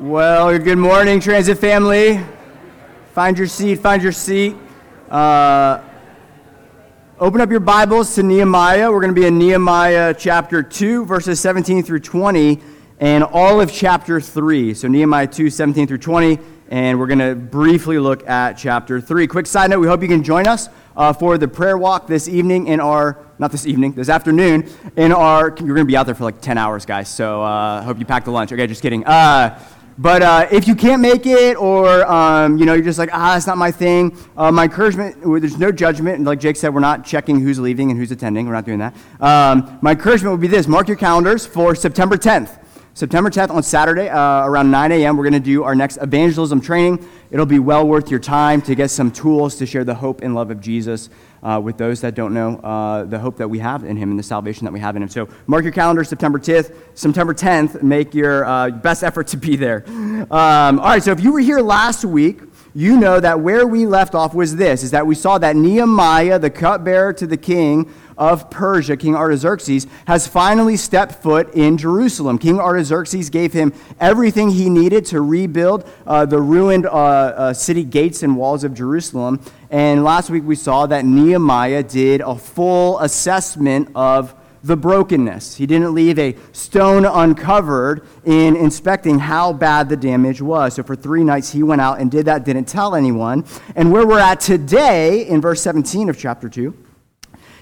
[0.00, 2.20] Well, good morning, Transit family.
[3.14, 4.54] Find your seat, find your seat.
[5.10, 5.82] Uh,
[7.18, 8.92] open up your Bibles to Nehemiah.
[8.92, 12.60] We're going to be in Nehemiah chapter 2, verses 17 through 20,
[13.00, 14.72] and all of chapter 3.
[14.74, 16.38] So, Nehemiah 2, 17 through 20,
[16.68, 19.26] and we're going to briefly look at chapter 3.
[19.26, 22.28] Quick side note we hope you can join us uh, for the prayer walk this
[22.28, 26.06] evening in our, not this evening, this afternoon, in our, you're going to be out
[26.06, 28.52] there for like 10 hours, guys, so I uh, hope you packed the lunch.
[28.52, 29.04] Okay, just kidding.
[30.00, 33.34] But uh, if you can't make it, or um, you know, you're just like, ah,
[33.34, 34.16] that's not my thing.
[34.36, 36.22] Uh, my encouragement, there's no judgment.
[36.22, 38.46] Like Jake said, we're not checking who's leaving and who's attending.
[38.46, 38.94] We're not doing that.
[39.18, 42.64] Um, my encouragement would be this: mark your calendars for September 10th.
[42.94, 45.16] September 10th on Saturday uh, around 9 a.m.
[45.16, 47.04] We're going to do our next evangelism training.
[47.30, 50.34] It'll be well worth your time to get some tools to share the hope and
[50.34, 51.08] love of Jesus
[51.42, 54.18] uh, with those that don't know uh, the hope that we have in Him and
[54.18, 55.08] the salvation that we have in Him.
[55.08, 56.74] So mark your calendar, September 10th.
[56.94, 59.84] September 10th, make your uh, best effort to be there.
[59.88, 62.40] Um, all right, so if you were here last week,
[62.74, 66.38] you know that where we left off was this is that we saw that Nehemiah,
[66.38, 72.36] the cupbearer to the king, of Persia, King Artaxerxes, has finally stepped foot in Jerusalem.
[72.36, 77.84] King Artaxerxes gave him everything he needed to rebuild uh, the ruined uh, uh, city
[77.84, 79.40] gates and walls of Jerusalem.
[79.70, 85.56] And last week we saw that Nehemiah did a full assessment of the brokenness.
[85.56, 90.74] He didn't leave a stone uncovered in inspecting how bad the damage was.
[90.74, 93.44] So for three nights he went out and did that, didn't tell anyone.
[93.76, 96.74] And where we're at today, in verse 17 of chapter 2,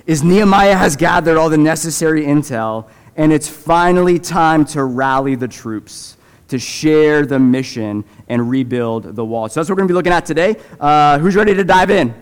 [0.06, 5.48] is Nehemiah has gathered all the necessary intel, and it's finally time to rally the
[5.48, 6.15] troops
[6.48, 9.48] to share the mission and rebuild the wall.
[9.48, 10.56] So that's what we're going to be looking at today.
[10.78, 12.14] Uh, who's ready to dive in?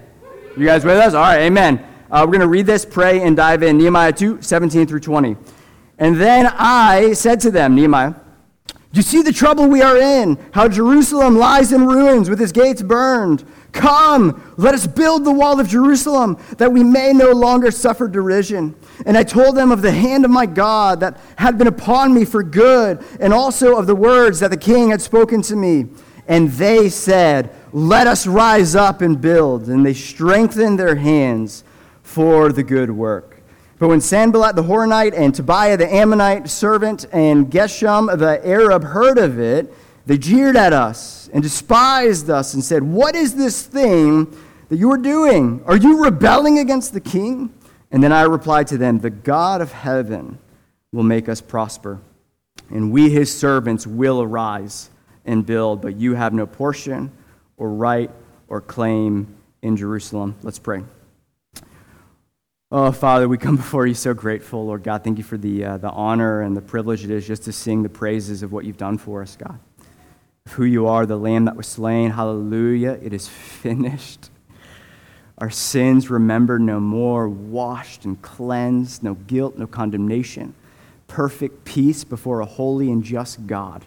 [0.57, 1.15] You guys with us?
[1.15, 1.85] All right, amen.
[2.11, 3.77] Uh, we're going to read this, pray, and dive in.
[3.77, 5.37] Nehemiah 2 17 through 20.
[5.99, 8.15] And then I said to them, Nehemiah,
[8.69, 12.53] Do you see the trouble we are in, how Jerusalem lies in ruins with its
[12.53, 13.45] gates burned.
[13.75, 18.77] Come, let us build the wall of Jerusalem, that we may no longer suffer derision.
[19.05, 22.25] And I told them of the hand of my God that had been upon me
[22.25, 25.89] for good, and also of the words that the king had spoken to me.
[26.29, 29.69] And they said, Let us rise up and build.
[29.69, 31.65] And they strengthened their hands
[32.05, 33.43] for the good work.
[33.81, 39.19] But when Sanballat the Horonite and Tobiah the Ammonite servant and Geshem the Arab heard
[39.19, 39.75] of it,
[40.07, 44.37] they jeered at us and despised us and said, What is this thing
[44.69, 45.63] that you are doing?
[45.67, 47.53] Are you rebelling against the king?
[47.91, 50.39] And then I replied to them, The God of heaven
[50.93, 52.01] will make us prosper,
[52.71, 54.91] and we, his servants, will arise
[55.25, 57.11] and build, but you have no portion
[57.57, 58.11] or right
[58.49, 60.37] or claim in Jerusalem.
[60.43, 60.85] Let's pray.
[62.71, 65.03] Oh, Father, we come before you so grateful, Lord God.
[65.03, 67.83] Thank you for the, uh, the honor and the privilege it is just to sing
[67.83, 69.59] the praises of what you've done for us, God
[70.51, 72.11] who you are, the Lamb that was slain.
[72.11, 72.99] Hallelujah.
[73.03, 74.31] It is finished.
[75.39, 80.55] Our sins remembered no more, washed and cleansed, no guilt, no condemnation.
[81.09, 83.85] Perfect peace before a holy and just God,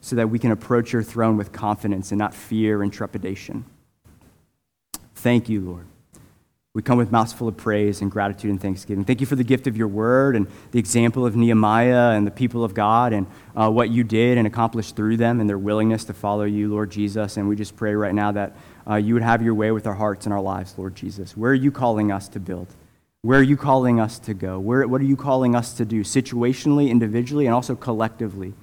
[0.00, 3.64] so that we can approach your throne with confidence and not fear and trepidation.
[5.14, 5.86] Thank you, Lord.
[6.78, 9.04] We come with mouths full of praise and gratitude and thanksgiving.
[9.04, 12.30] Thank you for the gift of your word and the example of Nehemiah and the
[12.30, 16.04] people of God and uh, what you did and accomplished through them and their willingness
[16.04, 17.36] to follow you, Lord Jesus.
[17.36, 18.56] And we just pray right now that
[18.88, 21.36] uh, you would have your way with our hearts and our lives, Lord Jesus.
[21.36, 22.68] Where are you calling us to build?
[23.22, 24.60] Where are you calling us to go?
[24.60, 28.54] Where, what are you calling us to do, situationally, individually, and also collectively?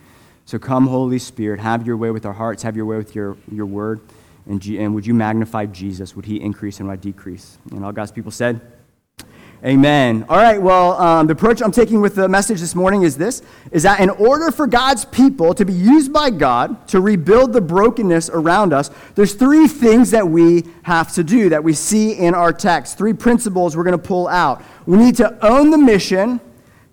[0.46, 3.36] So come, Holy Spirit, have your way with our hearts, have your way with your,
[3.52, 4.00] your word.
[4.48, 6.16] And, and would you magnify Jesus?
[6.16, 7.58] Would he increase and I decrease?
[7.72, 8.62] And all God's people said,
[9.64, 10.26] Amen.
[10.30, 13.42] All right, well, um, the approach I'm taking with the message this morning is this
[13.72, 17.62] is that in order for God's people to be used by God to rebuild the
[17.62, 22.36] brokenness around us, there's three things that we have to do that we see in
[22.36, 22.98] our text.
[22.98, 24.62] Three principles we're going to pull out.
[24.86, 26.42] We need to own the mission,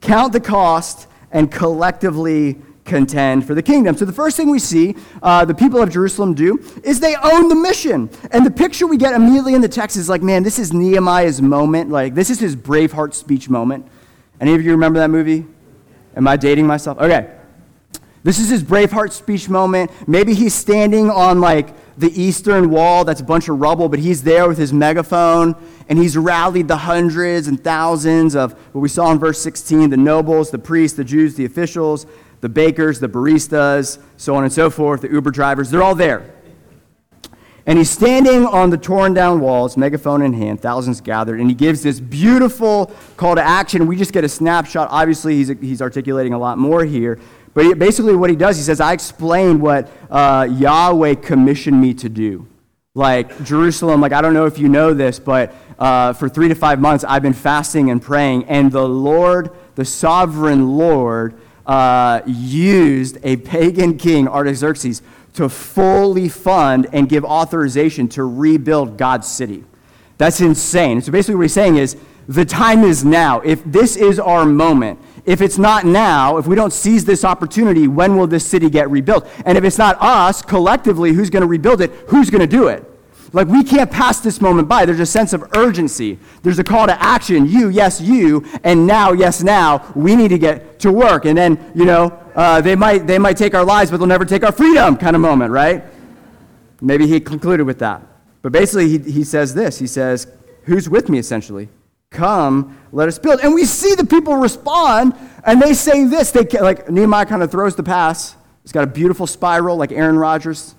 [0.01, 3.97] count the cost, and collectively contend for the kingdom.
[3.97, 7.49] So the first thing we see uh, the people of Jerusalem do is they own
[7.49, 8.11] the mission.
[8.31, 11.41] And the picture we get immediately in the text is like, man, this is Nehemiah's
[11.41, 11.91] moment.
[11.91, 13.87] Like, this is his Braveheart speech moment.
[14.41, 15.47] Any of you remember that movie?
[16.17, 16.99] Am I dating myself?
[16.99, 17.31] Okay.
[18.25, 19.91] This is his Braveheart speech moment.
[20.07, 24.23] Maybe he's standing on like the eastern wall that's a bunch of rubble, but he's
[24.23, 25.57] there with his megaphone
[25.89, 29.97] and he's rallied the hundreds and thousands of what we saw in verse 16 the
[29.97, 32.07] nobles, the priests, the Jews, the officials,
[32.43, 36.35] the bakers, the baristas, so on and so forth, the Uber drivers, they're all there.
[37.65, 41.55] And he's standing on the torn down walls, megaphone in hand, thousands gathered, and he
[41.55, 43.87] gives this beautiful call to action.
[43.87, 44.89] We just get a snapshot.
[44.91, 47.21] Obviously, he's, he's articulating a lot more here.
[47.55, 52.09] But basically, what he does, he says, I explain what uh, Yahweh commissioned me to
[52.09, 52.49] do.
[52.95, 56.57] Like Jerusalem, like I don't know if you know this, but uh, for three to
[56.57, 61.35] five months, I've been fasting and praying, and the Lord, the sovereign Lord,
[61.67, 65.03] uh, used a pagan king, Artaxerxes,
[65.35, 69.65] to fully fund and give authorization to rebuild God's city.
[70.19, 71.01] That's insane.
[71.01, 71.97] So basically, what he's saying is
[72.29, 73.41] the time is now.
[73.41, 77.89] If this is our moment, if it's not now, if we don't seize this opportunity,
[77.89, 79.27] when will this city get rebuilt?
[79.47, 82.69] And if it's not us collectively who's going to rebuild it, who's going to do
[82.69, 82.92] it?
[83.35, 84.85] Like, we can't pass this moment by.
[84.85, 86.19] There's a sense of urgency.
[86.43, 87.47] There's a call to action.
[87.47, 89.91] You, yes, you, and now, yes, now.
[89.95, 91.25] We need to get to work.
[91.25, 94.27] And then, you know, uh, they, might, they might take our lives, but they'll never
[94.27, 95.83] take our freedom kind of moment, right?
[96.83, 98.03] Maybe he concluded with that.
[98.43, 100.27] But basically, he, he says this He says,
[100.65, 101.69] Who's with me, essentially?
[102.11, 103.41] Come, let us build.
[103.41, 105.15] And we see the people respond,
[105.45, 106.31] and they say this.
[106.31, 108.37] They like Nehemiah kind of throws the pass.
[108.63, 110.75] It's got a beautiful spiral, like Aaron Rodgers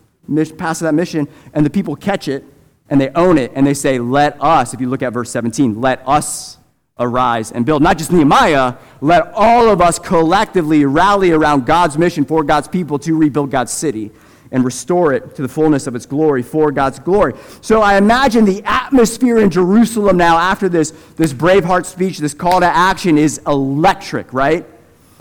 [0.57, 2.43] pass that mission, and the people catch it
[2.89, 5.79] and they own it, and they say, "Let us." If you look at verse 17,
[5.81, 6.57] let us
[6.99, 7.81] arise and build.
[7.81, 12.99] Not just Nehemiah, let all of us collectively rally around God's mission for God's people
[12.99, 14.11] to rebuild God's city
[14.51, 17.33] and restore it to the fullness of its glory for God's glory.
[17.61, 22.59] So I imagine the atmosphere in Jerusalem now after this, this Braveheart speech, this call
[22.59, 24.63] to action is electric, right?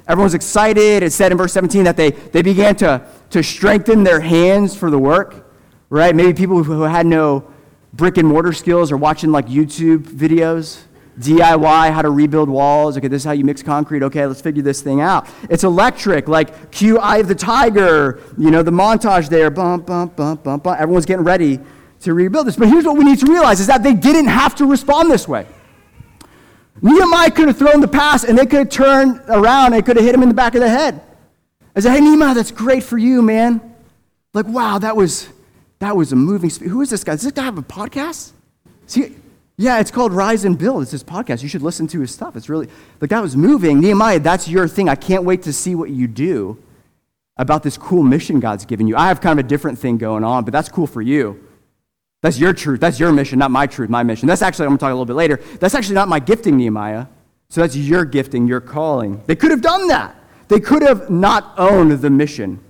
[0.09, 1.03] Everyone's excited.
[1.03, 4.91] It said in verse 17 that they, they began to, to strengthen their hands for
[4.91, 5.53] the work,
[5.91, 6.15] right?
[6.15, 7.51] Maybe people who had no
[7.93, 10.83] brick and mortar skills are watching like YouTube videos
[11.19, 12.97] DIY, how to rebuild walls.
[12.97, 14.03] Okay, this is how you mix concrete.
[14.03, 15.29] Okay, let's figure this thing out.
[15.51, 20.17] It's electric, like cue Eye of the Tiger, you know, the montage there, bump, bump,
[20.17, 20.81] bump, bump, bump.
[20.81, 21.61] Everyone's getting ready
[22.01, 22.57] to rebuild this.
[22.57, 25.29] But here's what we need to realize is that they didn't have to respond this
[25.29, 25.47] way.
[26.83, 30.05] Nehemiah could have thrown the pass and they could have turned around and could have
[30.05, 31.01] hit him in the back of the head.
[31.77, 33.61] I said, hey, Nehemiah, that's great for you, man.
[34.35, 35.29] Like, wow, that was,
[35.79, 36.51] that was a moving.
[36.51, 37.13] Spe- Who is this guy?
[37.13, 38.33] Does this guy have a podcast?
[38.87, 39.15] See,
[39.57, 40.83] yeah, it's called Rise and Build.
[40.83, 41.43] It's his podcast.
[41.43, 42.35] You should listen to his stuff.
[42.35, 42.69] It's really,
[43.01, 43.81] like, that was moving.
[43.81, 44.89] Nehemiah, that's your thing.
[44.89, 46.61] I can't wait to see what you do
[47.37, 48.97] about this cool mission God's given you.
[48.97, 51.47] I have kind of a different thing going on, but that's cool for you.
[52.23, 52.81] That's your truth.
[52.81, 54.29] That's your mission, not my truth, my mission.
[54.29, 55.41] That's actually, I'm going to talk a little bit later.
[55.59, 57.07] That's actually not my gifting, Nehemiah.
[57.51, 59.23] So that's your gifting, your calling.
[59.27, 60.17] They could have done that.
[60.49, 62.61] They could have not owned the mission.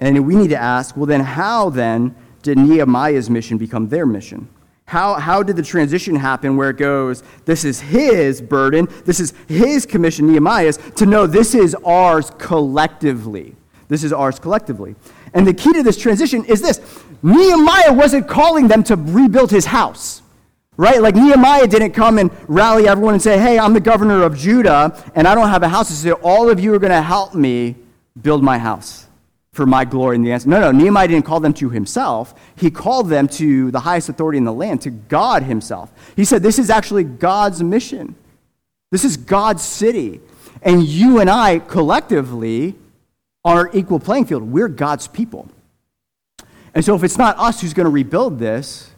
[0.00, 4.48] And we need to ask well, then, how then did Nehemiah's mission become their mission?
[4.84, 9.34] How, how did the transition happen where it goes, this is his burden, this is
[9.46, 13.54] his commission, Nehemiah's, to know this is ours collectively?
[13.88, 14.96] This is ours collectively.
[15.34, 16.80] And the key to this transition is this
[17.22, 20.22] Nehemiah wasn't calling them to rebuild his house,
[20.76, 21.00] right?
[21.00, 24.96] Like Nehemiah didn't come and rally everyone and say, hey, I'm the governor of Judah
[25.14, 25.88] and I don't have a house.
[25.88, 27.76] Said, all of you are going to help me
[28.20, 29.06] build my house
[29.52, 30.48] for my glory in the answer.
[30.48, 32.32] No, no, Nehemiah didn't call them to himself.
[32.54, 35.92] He called them to the highest authority in the land, to God himself.
[36.14, 38.14] He said, This is actually God's mission.
[38.92, 40.20] This is God's city.
[40.62, 42.76] And you and I collectively
[43.44, 44.44] are equal playing field.
[44.44, 45.48] We're God's people.
[46.78, 48.92] And so if it's not us who's going to rebuild this,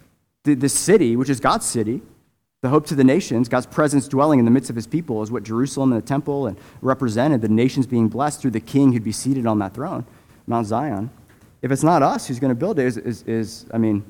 [0.45, 2.03] this city, which is God's city,
[2.61, 5.31] the hope to the nations, God's presence dwelling in the midst of his people, is
[5.31, 9.03] what Jerusalem and the temple and represented, the nations being blessed through the king who'd
[9.03, 10.05] be seated on that throne.
[10.47, 11.09] Mount Zion.
[11.63, 14.05] If it's not us who's going to build it, is, is, is I mean,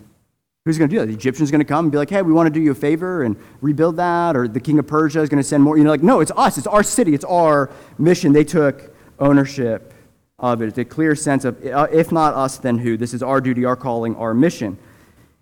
[0.64, 1.06] who's going to do that?
[1.06, 2.74] The Egyptian's going to come and be like, hey, we want to do you a
[2.74, 5.78] favor and rebuild that, or the king of Persia is going to send more.
[5.78, 6.58] You know, like, no, it's us.
[6.58, 7.14] It's our city.
[7.14, 8.32] It's our mission.
[8.32, 9.94] They took ownership
[10.40, 10.68] of it.
[10.68, 12.96] It's a clear sense of, uh, if not us, then who?
[12.96, 14.78] This is our duty, our calling, our mission.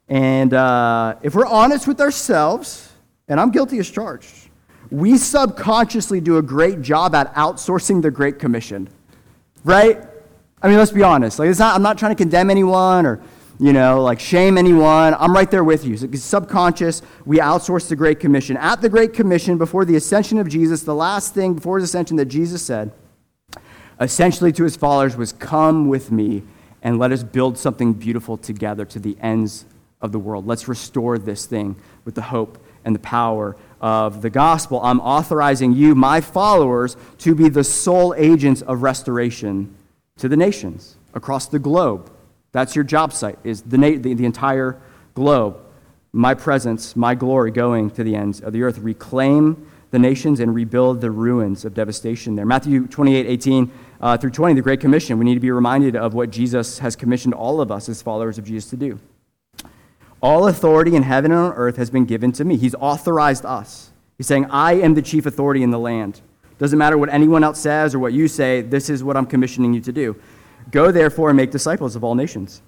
[0.08, 2.92] And uh, if we're honest with ourselves,
[3.28, 4.48] and I'm guilty as charged,
[4.90, 8.88] we subconsciously do a great job at outsourcing the Great Commission,
[9.64, 10.02] right?
[10.62, 11.38] I mean, let's be honest.
[11.38, 13.20] Like, it's not, I'm not trying to condemn anyone or,
[13.60, 15.14] you know, like shame anyone.
[15.18, 15.96] I'm right there with you.
[15.96, 17.02] Subconscious.
[17.26, 18.56] We outsource the Great Commission.
[18.56, 22.16] At the Great Commission, before the ascension of Jesus, the last thing before his ascension
[22.16, 22.92] that Jesus said,
[24.00, 26.42] essentially to his followers, was come with me
[26.82, 29.64] and let us build something beautiful together to the ends
[30.00, 30.46] of the world.
[30.46, 34.80] Let's restore this thing with the hope and the power of the gospel.
[34.82, 39.74] I'm authorizing you, my followers, to be the sole agents of restoration
[40.18, 42.10] to the nations across the globe.
[42.52, 44.80] That's your job site, is the, na- the, the entire
[45.14, 45.60] globe.
[46.12, 48.78] My presence, my glory going to the ends of the earth.
[48.78, 52.46] Reclaim the nations and rebuild the ruins of devastation there.
[52.46, 55.18] Matthew 28, 18 uh, through 20, the Great Commission.
[55.18, 58.38] We need to be reminded of what Jesus has commissioned all of us as followers
[58.38, 58.98] of Jesus to do.
[60.20, 62.56] All authority in heaven and on earth has been given to me.
[62.56, 63.90] He's authorized us.
[64.16, 66.20] He's saying, I am the chief authority in the land
[66.58, 69.74] Doesn't matter what anyone else says or what you say, this is what I'm commissioning
[69.74, 70.16] you to do.
[70.72, 72.62] Go therefore and make disciples of all nations,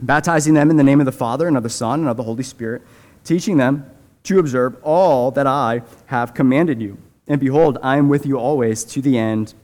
[0.00, 2.24] baptizing them in the name of the Father and of the Son and of the
[2.24, 2.82] Holy Spirit,
[3.22, 3.88] teaching them
[4.24, 6.98] to observe all that I have commanded you.
[7.28, 9.54] And behold, I am with you always to the end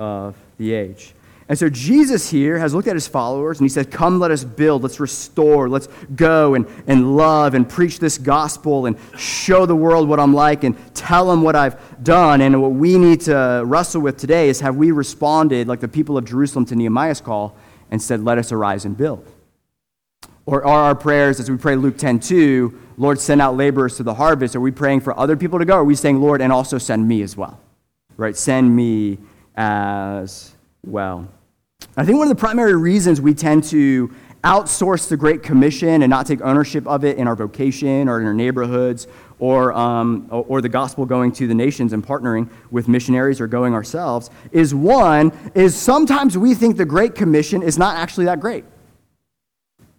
[0.00, 1.14] of the age.
[1.50, 4.44] And so Jesus here has looked at his followers and he said, Come, let us
[4.44, 9.74] build, let's restore, let's go and, and love and preach this gospel and show the
[9.74, 12.40] world what I'm like and tell them what I've done.
[12.40, 16.16] And what we need to wrestle with today is have we responded like the people
[16.16, 17.56] of Jerusalem to Nehemiah's call
[17.90, 19.26] and said, Let us arise and build?
[20.46, 24.04] Or are our prayers, as we pray Luke 10 2, Lord, send out laborers to
[24.04, 24.54] the harvest?
[24.54, 25.74] Are we praying for other people to go?
[25.74, 27.58] Or are we saying, Lord, and also send me as well?
[28.16, 28.36] Right?
[28.36, 29.18] Send me
[29.56, 30.54] as
[30.86, 31.28] well.
[31.96, 34.12] I think one of the primary reasons we tend to
[34.44, 38.26] outsource the Great Commission and not take ownership of it in our vocation or in
[38.26, 39.06] our neighborhoods
[39.38, 43.74] or, um, or the gospel going to the nations and partnering with missionaries or going
[43.74, 48.64] ourselves is one, is sometimes we think the Great Commission is not actually that great.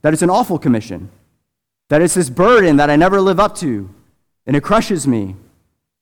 [0.02, 1.10] That it's an awful commission.
[1.90, 3.90] That it's this burden that I never live up to
[4.48, 5.36] and it crushes me.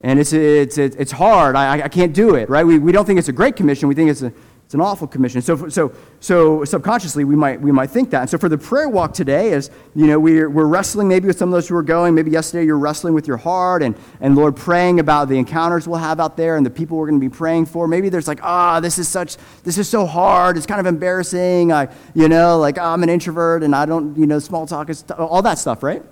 [0.01, 1.57] And it's, it's, it's hard.
[1.57, 2.65] I, I can't do it, right?
[2.65, 3.89] We, we don't think it's a great commission.
[3.89, 4.31] We think it's a,
[4.69, 5.41] it's an awful commission.
[5.41, 8.21] So, so, so subconsciously, we might, we might think that.
[8.21, 11.39] And so for the prayer walk today, as you know, we're, we're wrestling maybe with
[11.39, 12.13] some of those who are going.
[12.13, 15.97] Maybe yesterday you're wrestling with your heart and, and Lord, praying about the encounters we'll
[15.97, 17.87] have out there and the people we're going to be praying for.
[17.87, 20.55] Maybe there's like, ah, oh, this is such, this is so hard.
[20.55, 21.73] It's kind of embarrassing.
[21.73, 24.89] I, you know, like oh, I'm an introvert and I don't, you know, small talk
[24.91, 26.03] is all that stuff, right?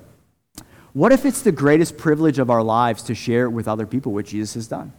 [0.97, 4.25] What if it's the greatest privilege of our lives to share with other people what
[4.25, 4.91] Jesus has done?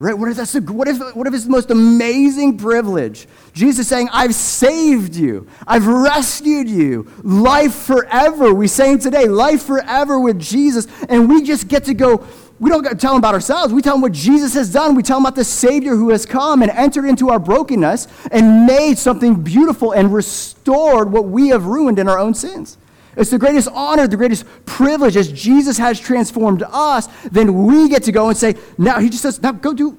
[0.00, 0.12] Right?
[0.12, 3.26] What if, that's the, what, if, what if it's the most amazing privilege?
[3.54, 5.48] Jesus saying, I've saved you.
[5.66, 7.10] I've rescued you.
[7.22, 8.52] Life forever.
[8.52, 10.86] We saying today, life forever with Jesus.
[11.08, 12.26] And we just get to go,
[12.60, 13.72] we don't tell them about ourselves.
[13.72, 14.94] We tell them what Jesus has done.
[14.94, 18.66] We tell them about the Savior who has come and entered into our brokenness and
[18.66, 22.76] made something beautiful and restored what we have ruined in our own sins.
[23.18, 25.16] It's the greatest honor, the greatest privilege.
[25.16, 29.22] As Jesus has transformed us, then we get to go and say, now, he just
[29.22, 29.98] says, now go do,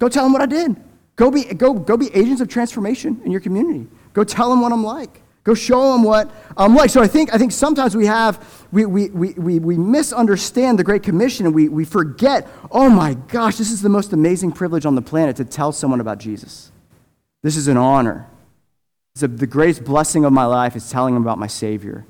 [0.00, 0.76] go tell him what I did.
[1.14, 3.86] Go be, go, go be agents of transformation in your community.
[4.14, 5.22] Go tell them what I'm like.
[5.44, 6.90] Go show them what I'm like.
[6.90, 10.84] So I think, I think sometimes we have, we, we, we, we, we misunderstand the
[10.84, 14.84] Great Commission and we, we forget, oh my gosh, this is the most amazing privilege
[14.84, 16.72] on the planet to tell someone about Jesus.
[17.44, 18.26] This is an honor.
[19.14, 22.06] It's a, the greatest blessing of my life is telling them about my Savior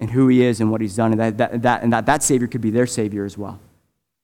[0.00, 2.22] and who he is and what he's done, and that, that, that, and that, that
[2.22, 3.58] Savior could be their Savior as well.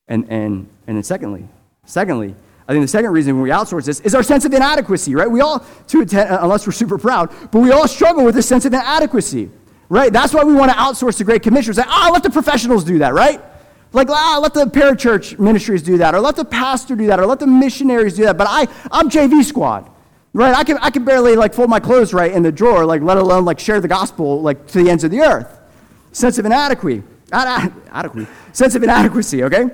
[0.06, 1.48] And, and, and then secondly,
[1.84, 2.34] secondly,
[2.68, 5.30] I think the second reason we outsource this is our sense of inadequacy, right?
[5.30, 8.64] We all, to attend, unless we're super proud, but we all struggle with this sense
[8.64, 9.50] of inadequacy,
[9.88, 10.12] right?
[10.12, 11.74] That's why we want to outsource the Great Commission.
[11.74, 13.40] Say, ah, let the professionals do that, right?
[13.92, 17.26] Like, ah, let the parachurch ministries do that, or let the pastor do that, or
[17.26, 18.38] let the missionaries do that.
[18.38, 19.90] But I, I'm JV squad.
[20.32, 20.52] Right?
[20.52, 23.18] I can, I can barely like fold my clothes right in the drawer, like let
[23.18, 25.60] alone like share the gospel like to the ends of the earth
[26.14, 27.02] sense of inadequacy.
[27.32, 28.26] Adequacy.
[28.52, 29.66] Sense of inadequacy, okay?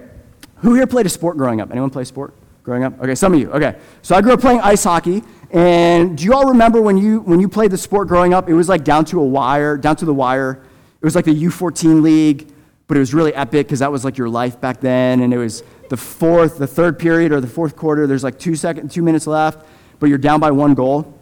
[0.57, 1.71] Who here played a sport growing up?
[1.71, 3.01] Anyone play sport growing up?
[3.01, 3.51] Okay, some of you.
[3.53, 3.77] Okay.
[4.03, 7.41] So I grew up playing ice hockey, and do you all remember when you when
[7.41, 8.49] you played the sport growing up?
[8.49, 10.63] It was like down to a wire, down to the wire.
[11.01, 12.53] It was like the U14 league,
[12.87, 15.39] but it was really epic because that was like your life back then, and it
[15.39, 18.07] was the fourth, the third period or the fourth quarter.
[18.07, 19.67] There's like two second, two minutes left,
[19.99, 21.19] but you're down by one goal,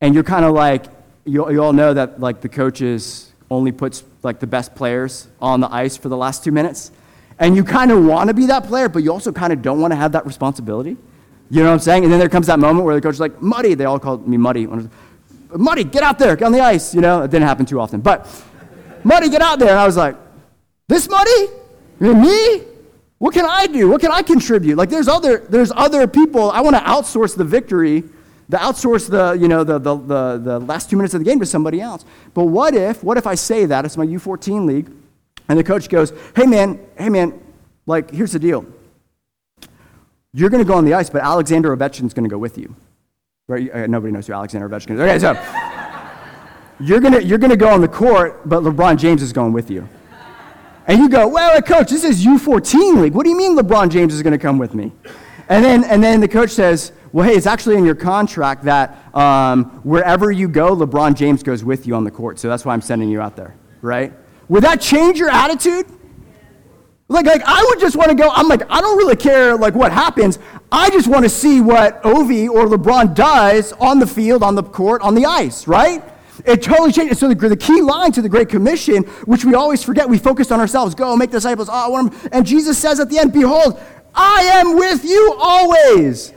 [0.00, 0.86] and you're kind of like
[1.24, 5.60] you, you all know that like the coaches only puts like the best players on
[5.60, 6.90] the ice for the last two minutes.
[7.38, 9.80] And you kind of want to be that player, but you also kind of don't
[9.80, 10.96] want to have that responsibility.
[11.50, 12.04] You know what I'm saying?
[12.04, 14.26] And then there comes that moment where the coach is like, Muddy, they all called
[14.26, 14.66] me Muddy.
[15.54, 16.94] Muddy, get out there, get on the ice.
[16.94, 18.00] You know, it didn't happen too often.
[18.00, 18.26] But
[19.04, 19.70] Muddy, get out there.
[19.70, 20.16] And I was like,
[20.88, 21.48] this Muddy?
[22.00, 22.62] Me?
[23.18, 23.90] What can I do?
[23.90, 24.76] What can I contribute?
[24.76, 26.50] Like there's other, there's other people.
[26.50, 28.04] I want to outsource the victory
[28.52, 31.40] the outsource the, you know, the, the, the, the last two minutes of the game
[31.40, 32.04] to somebody else.
[32.34, 34.90] But what if, what if I say that, it's my U14 league,
[35.48, 37.40] and the coach goes, hey man, hey man,
[37.86, 38.66] like, here's the deal.
[40.34, 42.76] You're going to go on the ice, but Alexander Ovechkin's going to go with you.
[43.48, 43.72] Right?
[43.72, 45.00] Uh, nobody knows who Alexander Ovechkin is.
[45.00, 45.32] Okay, so
[46.80, 49.70] you're going to you're gonna go on the court, but LeBron James is going with
[49.70, 49.88] you.
[50.86, 53.14] And you go, well, coach, this is U14 league.
[53.14, 54.92] What do you mean LeBron James is going to come with me?
[55.48, 59.14] And then, and then the coach says, well, hey, it's actually in your contract that
[59.14, 62.38] um, wherever you go, LeBron James goes with you on the court.
[62.38, 64.12] So that's why I'm sending you out there, right?
[64.48, 65.86] Would that change your attitude?
[67.08, 69.74] Like, like I would just want to go, I'm like, I don't really care like
[69.74, 70.38] what happens.
[70.70, 74.62] I just want to see what Ovi or LeBron does on the field, on the
[74.62, 76.02] court, on the ice, right?
[76.46, 77.18] It totally changes.
[77.18, 80.50] So the, the, key line to the Great Commission, which we always forget, we focus
[80.50, 80.94] on ourselves.
[80.94, 81.68] Go make disciples.
[81.70, 83.78] Oh, and Jesus says at the end, behold,
[84.14, 86.28] I am with you always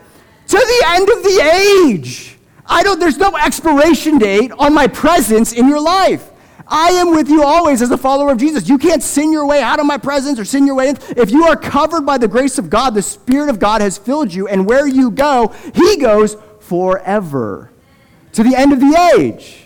[0.47, 2.37] to the end of the age.
[2.65, 6.31] I don't, there's no expiration date on my presence in your life.
[6.67, 8.67] I am with you always as a follower of Jesus.
[8.67, 10.97] You can't sin your way out of my presence or sin your way in.
[11.15, 14.33] If you are covered by the grace of God, the Spirit of God has filled
[14.33, 17.71] you, and where you go, He goes forever
[18.33, 19.65] to the end of the age.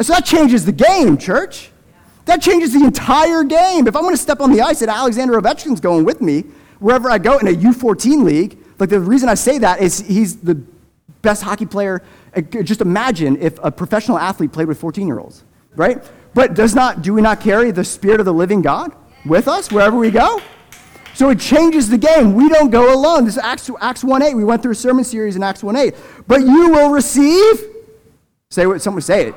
[0.00, 1.70] So that changes the game, church.
[2.26, 3.86] That changes the entire game.
[3.86, 6.44] If I'm going to step on the ice and Alexander Ovechkin's going with me
[6.84, 10.36] wherever I go in a U14 league, like the reason I say that is he's
[10.36, 10.56] the
[11.22, 12.02] best hockey player.
[12.36, 15.44] Uh, just imagine if a professional athlete played with 14 year olds,
[15.76, 16.04] right?
[16.34, 19.72] But does not, do we not carry the Spirit of the living God with us
[19.72, 20.42] wherever we go?
[21.14, 22.34] So it changes the game.
[22.34, 23.24] We don't go alone.
[23.24, 24.34] This is Acts, Acts 1 8.
[24.34, 25.94] We went through a sermon series in Acts 1 8.
[26.26, 27.64] But you will receive,
[28.50, 29.34] say what someone say it.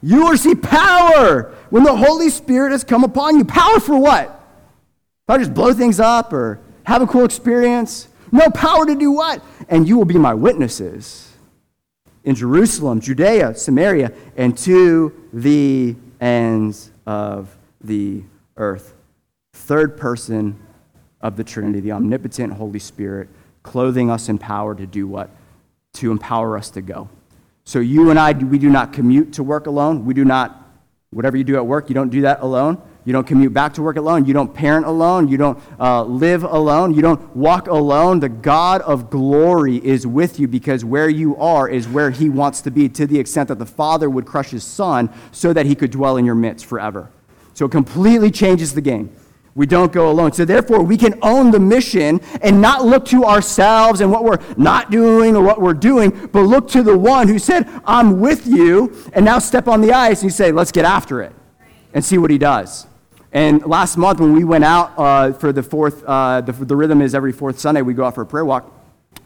[0.00, 3.44] You will receive power when the Holy Spirit has come upon you.
[3.44, 4.42] Power for what?
[5.26, 8.08] If I just blow things up or have a cool experience?
[8.30, 9.42] No power to do what?
[9.70, 11.32] And you will be my witnesses
[12.24, 18.22] in Jerusalem, Judea, Samaria, and to the ends of the
[18.58, 18.92] earth.
[19.54, 20.60] Third person
[21.22, 23.30] of the Trinity, the omnipotent Holy Spirit,
[23.62, 25.30] clothing us in power to do what?
[25.94, 27.08] To empower us to go.
[27.64, 30.04] So you and I, we do not commute to work alone.
[30.04, 30.70] We do not,
[31.12, 32.82] whatever you do at work, you don't do that alone.
[33.06, 34.24] You don't commute back to work alone.
[34.24, 35.28] You don't parent alone.
[35.28, 36.94] You don't uh, live alone.
[36.94, 38.20] You don't walk alone.
[38.20, 42.62] The God of glory is with you because where you are is where He wants
[42.62, 45.74] to be to the extent that the Father would crush His Son so that He
[45.74, 47.10] could dwell in your midst forever.
[47.52, 49.14] So it completely changes the game.
[49.54, 50.32] We don't go alone.
[50.32, 54.40] So therefore, we can own the mission and not look to ourselves and what we're
[54.56, 58.46] not doing or what we're doing, but look to the one who said, I'm with
[58.46, 61.32] you, and now step on the ice and you say, let's get after it
[61.92, 62.88] and see what he does.
[63.34, 67.02] And last month, when we went out uh, for the fourth, uh, the, the rhythm
[67.02, 68.72] is every fourth Sunday, we go out for a prayer walk.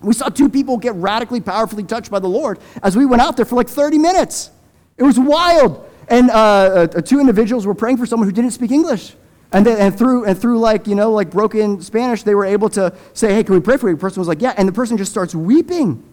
[0.01, 3.37] We saw two people get radically, powerfully touched by the Lord as we went out
[3.37, 4.51] there for like 30 minutes.
[4.97, 5.87] It was wild.
[6.09, 9.15] And uh, uh, two individuals were praying for someone who didn't speak English.
[9.53, 12.95] And, and through and through like you know like broken Spanish, they were able to
[13.15, 14.99] say, "Hey, can we pray for you?" The person was like, "Yeah," and the person
[14.99, 16.05] just starts weeping,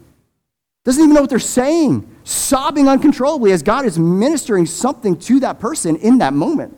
[0.85, 5.59] doesn't even know what they're saying, sobbing uncontrollably as God is ministering something to that
[5.59, 6.77] person in that moment.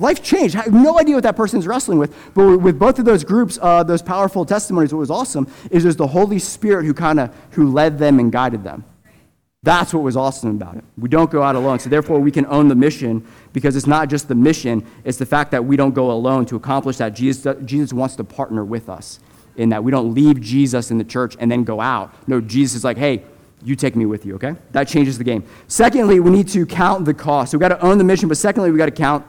[0.00, 0.56] Life changed.
[0.56, 2.12] I have no idea what that person's wrestling with.
[2.34, 5.94] But with both of those groups, uh, those powerful testimonies, what was awesome is there's
[5.94, 8.84] the Holy Spirit who kind of who led them and guided them.
[9.62, 10.84] That's what was awesome about it.
[10.98, 11.78] We don't go out alone.
[11.78, 15.26] So therefore, we can own the mission because it's not just the mission; it's the
[15.26, 17.14] fact that we don't go alone to accomplish that.
[17.14, 19.20] Jesus, Jesus wants to partner with us
[19.56, 19.84] in that.
[19.84, 22.12] We don't leave Jesus in the church and then go out.
[22.26, 23.22] No, Jesus is like, hey,
[23.62, 24.34] you take me with you.
[24.34, 25.44] Okay, that changes the game.
[25.68, 27.52] Secondly, we need to count the cost.
[27.52, 29.24] So we got to own the mission, but secondly, we got to count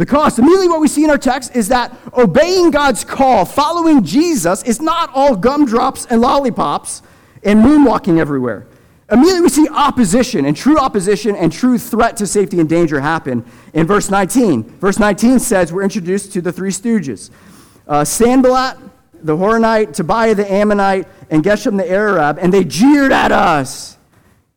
[0.00, 0.38] the cost.
[0.38, 4.80] Immediately, what we see in our text is that obeying God's call, following Jesus, is
[4.80, 7.02] not all gumdrops and lollipops
[7.44, 8.66] and moonwalking everywhere.
[9.12, 13.44] Immediately, we see opposition, and true opposition and true threat to safety and danger happen
[13.74, 14.62] in verse 19.
[14.62, 17.30] Verse 19 says we're introduced to the three stooges
[17.86, 18.78] uh, Sanballat,
[19.22, 23.98] the Horonite, Tobiah the Ammonite, and Geshem the Arab, and they jeered at us.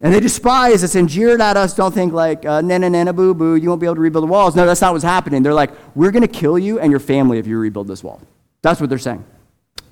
[0.03, 1.73] And they despise us and jeered at us.
[1.73, 4.23] Don't think like, uh, na na na boo boo, you won't be able to rebuild
[4.23, 4.53] the walls.
[4.53, 5.43] No, that's not what's happening.
[5.43, 8.21] They're like, we're going to kill you and your family if you rebuild this wall.
[8.61, 9.23] That's what they're saying.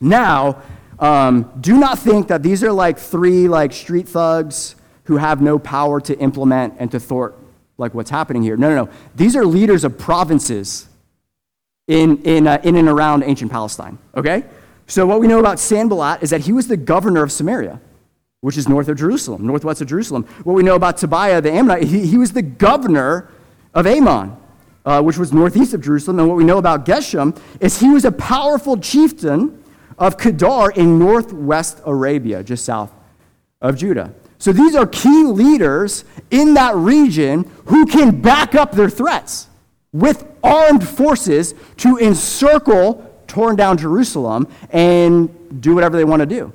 [0.02, 0.62] Now,
[1.00, 5.58] um, do not think that these are like three like street thugs who have no
[5.58, 7.38] power to implement and to thwart
[7.78, 8.58] like what's happening here.
[8.58, 8.92] No, no, no.
[9.16, 10.90] These are leaders of provinces
[11.88, 14.44] in, in, uh, in and around ancient Palestine, okay?
[14.88, 17.80] So what we know about Sanballat is that he was the governor of Samaria
[18.42, 20.24] which is north of Jerusalem, northwest of Jerusalem.
[20.44, 23.30] What we know about Tobiah the Ammonite, he, he was the governor
[23.74, 24.36] of Ammon,
[24.84, 26.20] uh, which was northeast of Jerusalem.
[26.20, 29.64] And what we know about Geshem is he was a powerful chieftain
[29.98, 32.92] of Kedar in northwest Arabia, just south
[33.62, 34.14] of Judah.
[34.40, 39.48] So these are key leaders in that region who can back up their threats
[39.94, 46.52] with armed forces to encircle torn down Jerusalem and do whatever they want to do.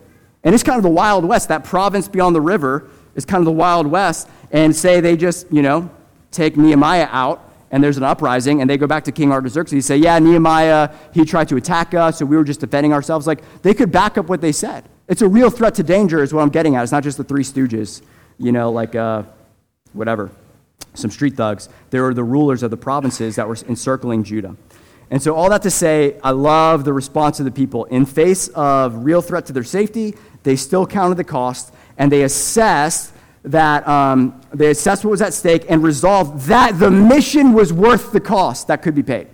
[0.47, 1.49] And it's kind of the Wild West.
[1.49, 4.29] That province beyond the river is kind of the Wild West.
[4.53, 5.91] And say they just, you know,
[6.31, 9.85] take Nehemiah out and there's an uprising and they go back to King Artaxerxes and
[9.85, 13.27] say, yeah, Nehemiah, he tried to attack us, so we were just defending ourselves.
[13.27, 14.85] Like, they could back up what they said.
[15.09, 16.85] It's a real threat to danger, is what I'm getting at.
[16.85, 18.03] It's not just the Three Stooges,
[18.39, 19.25] you know, like uh,
[19.95, 20.31] whatever,
[20.95, 21.69] some street thugs.
[21.91, 24.55] There were the rulers of the provinces that were encircling Judah.
[25.11, 27.85] And so, all that to say, I love the response of the people.
[27.85, 32.23] In face of real threat to their safety, they still counted the cost and they
[32.23, 37.73] assessed that um, they assessed what was at stake and resolved that the mission was
[37.73, 39.27] worth the cost that could be paid.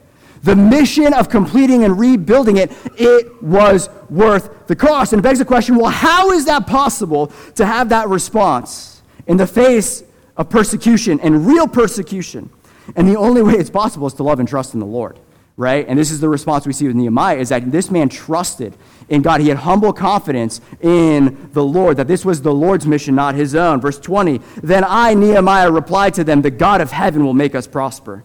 [0.42, 5.12] the mission of completing and rebuilding it, it was worth the cost.
[5.12, 9.36] And it begs the question well, how is that possible to have that response in
[9.36, 10.02] the face
[10.36, 12.48] of persecution and real persecution?
[12.96, 15.18] And the only way it's possible is to love and trust in the Lord,
[15.56, 15.86] right?
[15.86, 18.74] And this is the response we see with Nehemiah is that this man trusted
[19.08, 19.40] in God.
[19.40, 23.54] He had humble confidence in the Lord, that this was the Lord's mission, not his
[23.54, 23.80] own.
[23.80, 27.66] Verse 20 Then I, Nehemiah, replied to them, The God of heaven will make us
[27.66, 28.24] prosper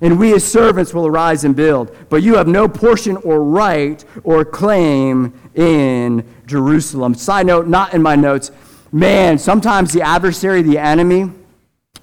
[0.00, 1.96] and we as servants will arise and build.
[2.10, 7.14] But you have no portion or right or claim in Jerusalem.
[7.14, 8.50] Side note, not in my notes.
[8.92, 11.30] Man, sometimes the adversary, the enemy,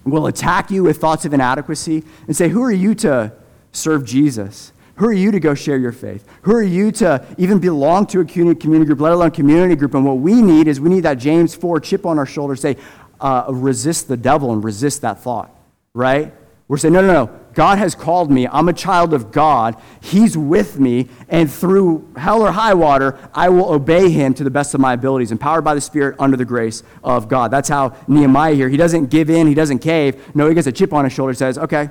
[0.04, 3.34] will attack you with thoughts of inadequacy and say, Who are you to
[3.72, 4.72] serve Jesus?
[4.96, 6.28] Who are you to go share your faith?
[6.44, 9.96] Who are you to even belong to a community group, let alone community group?
[9.96, 12.78] And what we need is we need that James 4 chip on our shoulder, say,
[13.20, 15.56] uh, resist the devil and resist that thought,
[15.94, 16.34] right?
[16.68, 17.40] We're saying, no, no, no.
[17.54, 18.48] God has called me.
[18.48, 19.76] I'm a child of God.
[20.00, 21.10] He's with me.
[21.28, 24.94] And through hell or high water, I will obey him to the best of my
[24.94, 27.52] abilities, empowered by the Spirit under the grace of God.
[27.52, 30.34] That's how Nehemiah here, he doesn't give in, he doesn't cave.
[30.34, 31.90] No, he gets a chip on his shoulder, says, okay,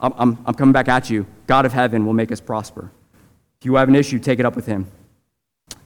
[0.00, 1.26] I'm, I'm, coming back at you.
[1.46, 2.90] God of heaven will make us prosper.
[3.60, 4.90] If you have an issue, take it up with him.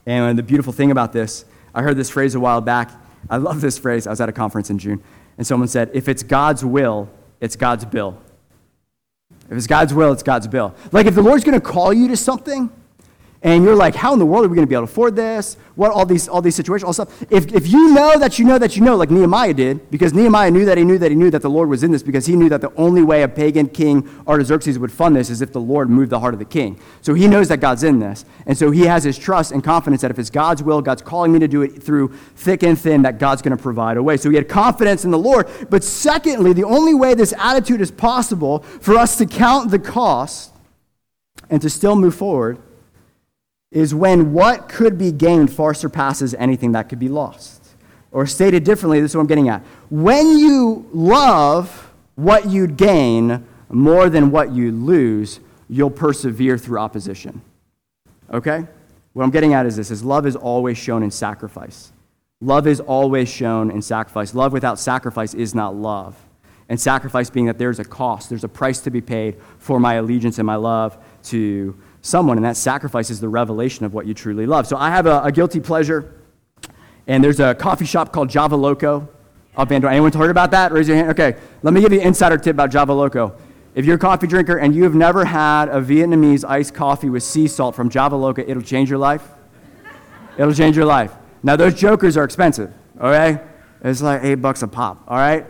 [0.05, 2.91] And the beautiful thing about this, I heard this phrase a while back.
[3.29, 4.07] I love this phrase.
[4.07, 5.03] I was at a conference in June,
[5.37, 7.09] and someone said, if it's God's will,
[7.41, 8.17] it's God's bill.
[9.49, 10.73] If it's God's will, it's God's bill.
[10.91, 12.71] Like if the Lord's going to call you to something,
[13.45, 15.15] and you're like, how in the world are we going to be able to afford
[15.15, 15.55] this?
[15.75, 17.31] What all these all these situations, all stuff.
[17.31, 20.49] If if you know that you know that you know, like Nehemiah did, because Nehemiah
[20.49, 22.35] knew that he knew that he knew that the Lord was in this, because he
[22.35, 25.61] knew that the only way a pagan king Artaxerxes would fund this is if the
[25.61, 26.79] Lord moved the heart of the king.
[27.03, 30.01] So he knows that God's in this, and so he has his trust and confidence
[30.01, 33.03] that if it's God's will, God's calling me to do it through thick and thin,
[33.03, 34.17] that God's going to provide a way.
[34.17, 35.47] So he had confidence in the Lord.
[35.69, 40.51] But secondly, the only way this attitude is possible for us to count the cost
[41.51, 42.57] and to still move forward
[43.75, 47.61] is when what could be gained far surpasses anything that could be lost.
[48.09, 49.61] Or stated differently, this is what I'm getting at.
[49.89, 57.41] When you love what you'd gain more than what you lose, you'll persevere through opposition.
[58.31, 58.65] Okay?
[59.11, 61.91] What I'm getting at is this is love is always shown in sacrifice.
[62.39, 64.33] Love is always shown in sacrifice.
[64.33, 66.15] Love without sacrifice is not love.
[66.69, 69.95] And sacrifice being that there's a cost, there's a price to be paid for my
[69.95, 74.13] allegiance and my love to someone, and that sacrifice is the revelation of what you
[74.13, 74.67] truly love.
[74.67, 76.13] So I have a, a guilty pleasure,
[77.07, 79.09] and there's a coffee shop called Java Loco
[79.57, 80.71] up in Anyone heard about that?
[80.71, 81.09] Raise your hand.
[81.11, 83.35] Okay, let me give you an insider tip about Java Loco.
[83.73, 87.23] If you're a coffee drinker and you have never had a Vietnamese iced coffee with
[87.23, 89.27] sea salt from Java Loco, it'll change your life.
[90.37, 91.11] It'll change your life.
[91.41, 93.41] Now, those jokers are expensive, okay?
[93.83, 95.45] It's like eight bucks a pop, all right?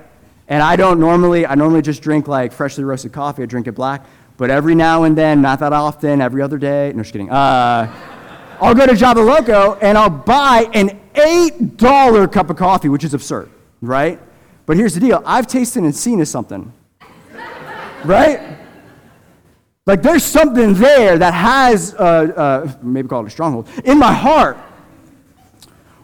[0.47, 3.43] And I don't normally, I normally just drink like freshly roasted coffee.
[3.43, 4.05] I drink it black.
[4.37, 7.29] But every now and then, not that often, every other day, no, just kidding.
[7.29, 7.93] Uh,
[8.59, 13.13] I'll go to Java Loco and I'll buy an $8 cup of coffee, which is
[13.13, 13.49] absurd,
[13.81, 14.19] right?
[14.65, 16.71] But here's the deal I've tasted and seen is something,
[18.03, 18.57] right?
[19.85, 21.93] Like there's something there that has,
[22.81, 24.57] maybe call it a stronghold, in my heart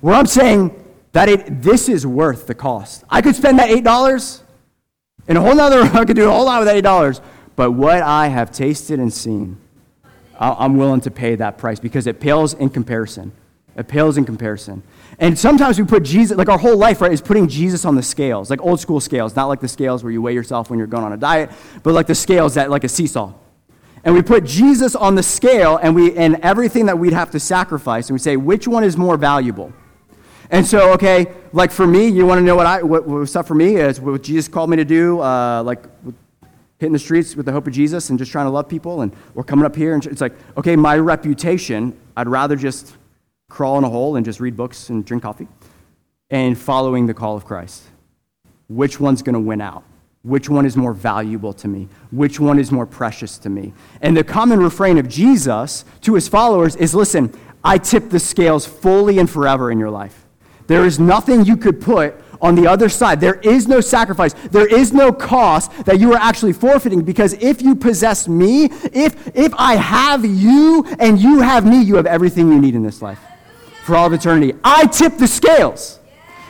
[0.01, 0.77] where I'm saying
[1.11, 3.03] that it, this is worth the cost.
[3.09, 4.41] I could spend that $8
[5.27, 7.21] and a whole nother, I could do a whole lot with that $8
[7.55, 9.57] but what I have tasted and seen,
[10.39, 13.31] I'm willing to pay that price because it pales in comparison.
[13.75, 14.83] It pales in comparison.
[15.19, 18.03] And sometimes we put Jesus, like our whole life, right, is putting Jesus on the
[18.03, 20.87] scales, like old school scales, not like the scales where you weigh yourself when you're
[20.87, 21.51] going on a diet,
[21.83, 23.33] but like the scales that, like a seesaw.
[24.03, 27.39] And we put Jesus on the scale and, we, and everything that we'd have to
[27.39, 29.71] sacrifice, and we say, which one is more valuable?
[30.49, 33.47] And so, okay, like for me, you want to know what I, what, what stuff
[33.47, 35.85] for me is what Jesus called me to do, uh, like
[36.81, 39.15] hitting the streets with the hope of Jesus and just trying to love people, and
[39.35, 42.95] we're coming up here, and it's like, okay, my reputation, I'd rather just
[43.51, 45.47] crawl in a hole and just read books and drink coffee,
[46.31, 47.83] and following the call of Christ.
[48.67, 49.83] Which one's going to win out?
[50.23, 51.87] Which one is more valuable to me?
[52.09, 53.73] Which one is more precious to me?
[54.01, 57.31] And the common refrain of Jesus to his followers is listen,
[57.63, 60.25] I tip the scales fully and forever in your life.
[60.65, 63.21] There is nothing you could put on the other side.
[63.21, 64.33] There is no sacrifice.
[64.33, 69.35] There is no cost that you are actually forfeiting because if you possess me, if,
[69.35, 73.01] if I have you and you have me, you have everything you need in this
[73.01, 73.19] life
[73.83, 74.57] for all of eternity.
[74.63, 75.99] I tip the scales.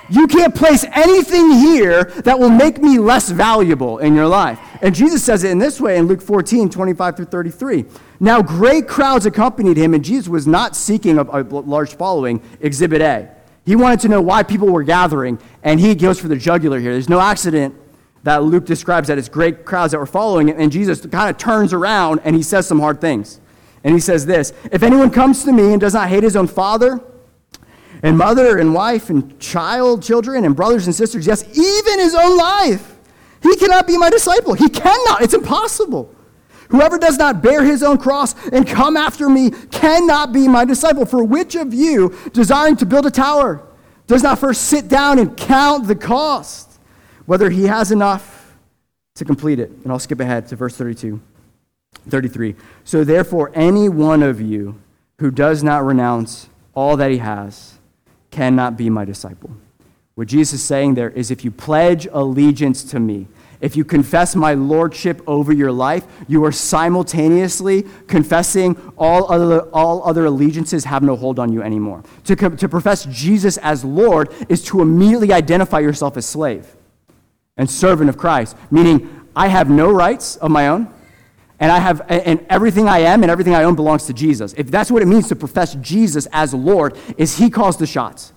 [0.09, 4.59] You can't place anything here that will make me less valuable in your life.
[4.81, 7.85] And Jesus says it in this way in Luke 14, 25 through 33.
[8.19, 13.01] Now, great crowds accompanied him, and Jesus was not seeking a, a large following, exhibit
[13.01, 13.29] A.
[13.65, 16.93] He wanted to know why people were gathering, and he goes for the jugular here.
[16.93, 17.75] There's no accident
[18.23, 21.37] that Luke describes that it's great crowds that were following it, and Jesus kind of
[21.37, 23.39] turns around and he says some hard things.
[23.83, 26.47] And he says this If anyone comes to me and does not hate his own
[26.47, 27.01] father,
[28.03, 32.37] and mother and wife and child, children and brothers and sisters, yes, even his own
[32.37, 32.97] life,
[33.43, 34.53] he cannot be my disciple.
[34.53, 35.21] He cannot.
[35.21, 36.13] It's impossible.
[36.71, 41.05] Whoever does not bear his own cross and come after me cannot be my disciple.
[41.05, 43.61] For which of you, desiring to build a tower,
[44.07, 46.79] does not first sit down and count the cost,
[47.25, 48.55] whether he has enough
[49.15, 49.69] to complete it?
[49.83, 51.21] And I'll skip ahead to verse 32.
[52.09, 52.55] 33.
[52.83, 54.79] So therefore, any one of you
[55.19, 57.75] who does not renounce all that he has
[58.31, 59.51] cannot be my disciple.
[60.15, 63.27] What Jesus is saying there is if you pledge allegiance to me,
[63.61, 70.03] if you confess my lordship over your life, you are simultaneously confessing all other, all
[70.03, 72.03] other allegiances have no hold on you anymore.
[72.25, 76.75] To, to profess Jesus as Lord is to immediately identify yourself as slave
[77.55, 80.91] and servant of Christ, meaning I have no rights of my own
[81.59, 84.53] and I have and everything I am and everything I own belongs to Jesus.
[84.57, 88.33] If that's what it means to profess Jesus as Lord, is he calls the shots.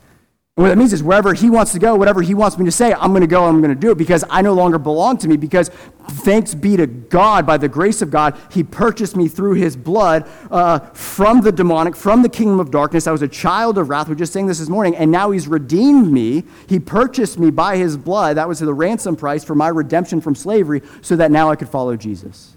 [0.56, 2.70] And what that means is wherever he wants to go, whatever he wants me to
[2.70, 4.78] say, I'm going to go and I'm going to do it because I no longer
[4.78, 5.36] belong to me.
[5.36, 5.68] Because
[6.08, 10.28] thanks be to God, by the grace of God, he purchased me through his blood
[10.52, 13.08] uh, from the demonic, from the kingdom of darkness.
[13.08, 14.06] I was a child of wrath.
[14.06, 14.94] We are just saying this this morning.
[14.94, 16.44] And now he's redeemed me.
[16.68, 18.36] He purchased me by his blood.
[18.36, 21.68] That was the ransom price for my redemption from slavery so that now I could
[21.68, 22.56] follow Jesus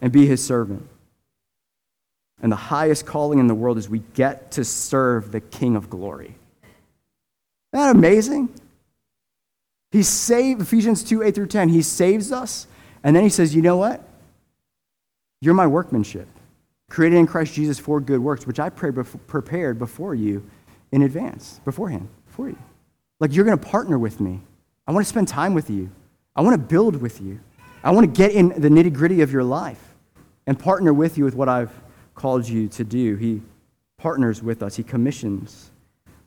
[0.00, 0.88] and be his servant.
[2.40, 5.90] And the highest calling in the world is we get to serve the King of
[5.90, 6.36] glory.
[7.74, 8.48] Isn't that amazing?
[9.90, 12.68] He saved, Ephesians 2 8 through 10, he saves us,
[13.02, 14.00] and then he says, You know what?
[15.40, 16.28] You're my workmanship,
[16.88, 20.48] created in Christ Jesus for good works, which I pray prepared before you
[20.92, 22.58] in advance, beforehand, for you.
[23.18, 24.40] Like you're going to partner with me.
[24.86, 25.90] I want to spend time with you.
[26.36, 27.40] I want to build with you.
[27.82, 29.94] I want to get in the nitty gritty of your life
[30.46, 31.72] and partner with you with what I've
[32.14, 33.16] called you to do.
[33.16, 33.42] He
[33.98, 35.70] partners with us, He commissions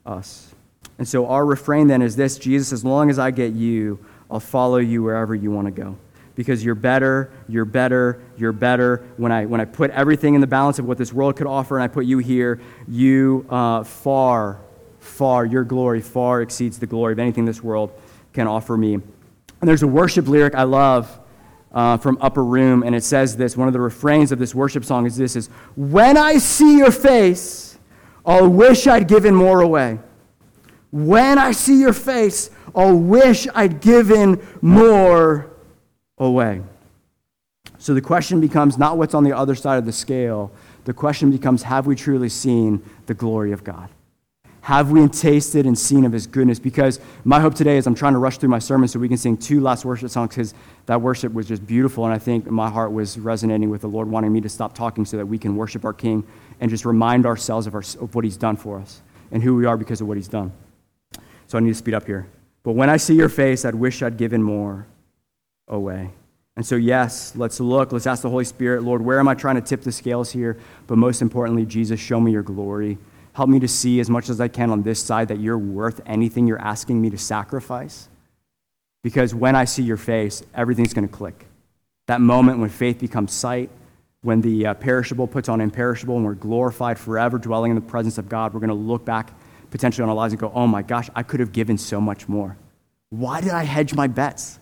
[0.04, 0.54] us.
[0.98, 4.40] And so our refrain then is this Jesus, as long as I get you, I'll
[4.40, 5.96] follow you wherever you want to go.
[6.34, 9.04] Because you're better, you're better, you're better.
[9.16, 11.76] When I, when I put everything in the balance of what this world could offer
[11.76, 14.60] and I put you here, you uh, far,
[15.00, 17.90] far, your glory far exceeds the glory of anything this world
[18.32, 18.94] can offer me.
[18.94, 21.18] And there's a worship lyric I love
[21.72, 23.56] uh, from Upper Room, and it says this.
[23.56, 26.92] One of the refrains of this worship song is this: "Is when I see your
[26.92, 27.78] face,
[28.24, 29.98] I'll wish I'd given more away.
[30.90, 35.46] When I see your face, I'll wish I'd given more
[36.16, 36.62] away."
[37.78, 40.50] So the question becomes not what's on the other side of the scale.
[40.84, 43.88] The question becomes, have we truly seen the glory of God?
[44.62, 46.58] Have we tasted and seen of his goodness?
[46.58, 49.16] Because my hope today is I'm trying to rush through my sermon so we can
[49.16, 50.52] sing two last worship songs because
[50.86, 52.04] that worship was just beautiful.
[52.04, 55.04] And I think my heart was resonating with the Lord, wanting me to stop talking
[55.06, 56.22] so that we can worship our King
[56.60, 59.64] and just remind ourselves of, our, of what he's done for us and who we
[59.64, 60.52] are because of what he's done.
[61.48, 62.28] So I need to speed up here.
[62.62, 64.86] But when I see your face, I'd wish I'd given more
[65.66, 66.10] away.
[66.56, 67.92] And so, yes, let's look.
[67.92, 70.58] Let's ask the Holy Spirit, Lord, where am I trying to tip the scales here?
[70.86, 72.98] But most importantly, Jesus, show me your glory.
[73.32, 76.00] Help me to see as much as I can on this side that you're worth
[76.04, 78.08] anything you're asking me to sacrifice.
[79.02, 81.46] Because when I see your face, everything's going to click.
[82.08, 83.70] That moment when faith becomes sight,
[84.22, 88.18] when the uh, perishable puts on imperishable, and we're glorified forever, dwelling in the presence
[88.18, 89.30] of God, we're going to look back
[89.70, 92.28] potentially on our lives and go, oh my gosh, I could have given so much
[92.28, 92.56] more.
[93.10, 94.58] Why did I hedge my bets?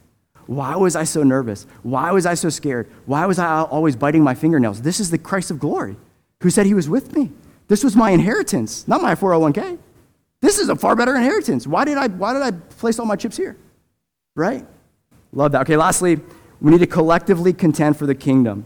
[0.46, 1.66] Why was I so nervous?
[1.82, 2.88] Why was I so scared?
[3.04, 4.82] Why was I always biting my fingernails?
[4.82, 5.96] This is the Christ of glory
[6.40, 7.32] who said he was with me.
[7.68, 9.78] This was my inheritance, not my 401k.
[10.40, 11.66] This is a far better inheritance.
[11.66, 13.56] Why did I, why did I place all my chips here?
[14.36, 14.64] Right?
[15.32, 15.62] Love that.
[15.62, 16.20] Okay, lastly,
[16.60, 18.64] we need to collectively contend for the kingdom.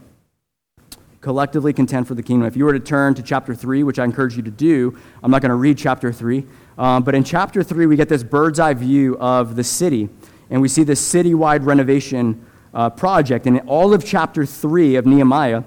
[1.20, 2.46] Collectively contend for the kingdom.
[2.46, 5.30] If you were to turn to chapter 3, which I encourage you to do, I'm
[5.30, 6.46] not going to read chapter 3,
[6.78, 10.08] um, but in chapter 3, we get this bird's eye view of the city,
[10.48, 13.46] and we see this citywide renovation uh, project.
[13.46, 15.64] And in all of chapter 3 of Nehemiah,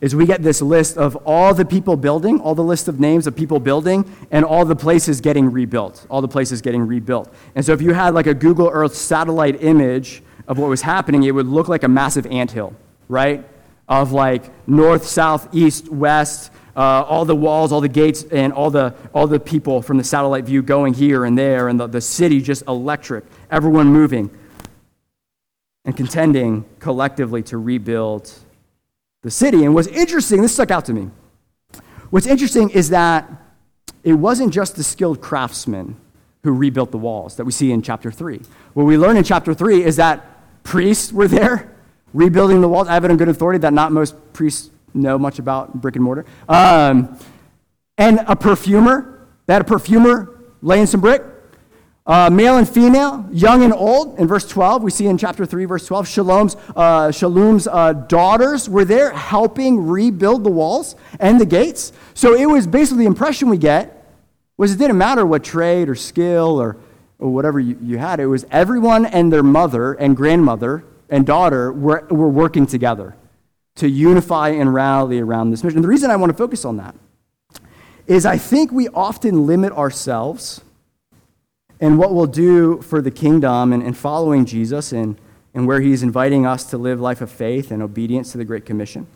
[0.00, 3.26] is we get this list of all the people building, all the list of names
[3.26, 7.32] of people building, and all the places getting rebuilt, all the places getting rebuilt.
[7.54, 11.22] And so if you had like a Google Earth satellite image of what was happening,
[11.24, 12.74] it would look like a massive anthill,
[13.08, 13.44] right?
[13.90, 18.70] Of like north, south, east, west, uh, all the walls, all the gates, and all
[18.70, 22.00] the, all the people from the satellite view going here and there, and the, the
[22.00, 24.30] city just electric, everyone moving
[25.84, 28.32] and contending collectively to rebuild
[29.22, 29.64] the city.
[29.64, 31.10] And what's interesting, this stuck out to me.
[32.10, 33.28] What's interesting is that
[34.04, 35.96] it wasn't just the skilled craftsmen
[36.42, 38.40] who rebuilt the walls that we see in chapter 3.
[38.72, 40.26] What we learn in chapter 3 is that
[40.62, 41.74] Priests were there
[42.12, 42.88] rebuilding the walls.
[42.88, 46.04] I have it on good authority that not most priests know much about brick and
[46.04, 46.26] mortar.
[46.48, 47.18] Um,
[47.98, 49.26] and a perfumer.
[49.46, 51.22] They had a perfumer laying some brick.
[52.06, 54.18] Uh, male and female, young and old.
[54.18, 58.68] In verse 12, we see in chapter 3, verse 12, Shalom's, uh, Shallum's uh, daughters
[58.68, 61.92] were there helping rebuild the walls and the gates.
[62.14, 64.12] So it was basically the impression we get
[64.56, 66.78] was it didn't matter what trade or skill or,
[67.18, 68.18] or whatever you, you had.
[68.18, 73.14] It was everyone and their mother and grandmother and daughter were, were working together
[73.76, 75.78] to unify and rally around this mission.
[75.78, 76.94] And the reason I want to focus on that
[78.06, 80.62] is I think we often limit ourselves
[81.80, 85.18] and what we'll do for the kingdom and, and following Jesus and,
[85.54, 88.66] and where he's inviting us to live life of faith and obedience to the Great
[88.66, 89.06] Commission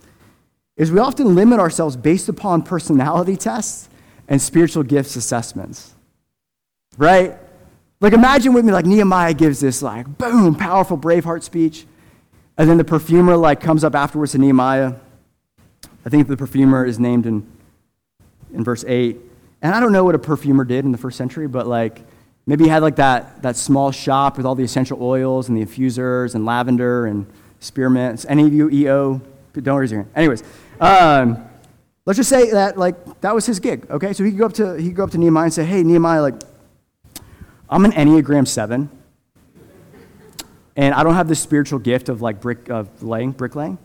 [0.76, 3.88] is we often limit ourselves based upon personality tests
[4.26, 5.94] and spiritual gifts assessments.
[6.96, 7.36] Right?
[8.04, 11.86] Like imagine with me like Nehemiah gives this like boom, powerful Braveheart speech.
[12.56, 14.94] And then the perfumer like comes up afterwards to Nehemiah.
[16.06, 17.46] I think the perfumer is named in,
[18.52, 19.18] in verse 8.
[19.62, 22.02] And I don't know what a perfumer did in the first century, but like
[22.46, 25.62] Maybe he had like that, that small shop with all the essential oils and the
[25.62, 27.26] infusers and lavender and
[27.60, 28.26] spearmints.
[28.28, 29.22] Any of you EO?
[29.54, 30.12] Don't raise your hand.
[30.14, 30.42] Anyways,
[30.80, 31.42] um,
[32.04, 33.86] let's just say that like that was his gig.
[33.88, 35.64] Okay, so he could go up to he could go up to Nehemiah and say,
[35.64, 36.34] "Hey, Nehemiah, like
[37.68, 38.90] I'm an Enneagram seven,
[40.76, 43.78] and I don't have the spiritual gift of like brick of laying bricklaying,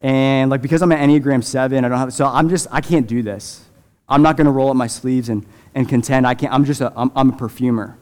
[0.00, 3.06] and like because I'm an Enneagram seven, I don't have so I'm just I can't
[3.06, 3.64] do this.
[4.08, 5.44] I'm not going to roll up my sleeves and
[5.74, 6.26] and contend.
[6.26, 6.52] I can't.
[6.52, 7.98] I'm just a I'm, I'm a perfumer."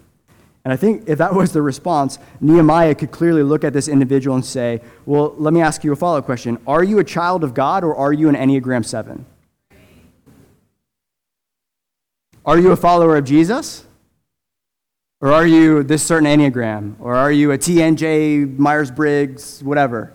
[0.65, 4.35] And I think if that was the response, Nehemiah could clearly look at this individual
[4.35, 6.59] and say, Well, let me ask you a follow up question.
[6.67, 9.27] Are you a child of God or are you an Enneagram 7?
[12.47, 13.85] Are you a follower of Jesus?
[15.25, 16.97] Or are you this certain Enneagram?
[17.01, 20.13] Or are you a TNJ, Myers Briggs, whatever?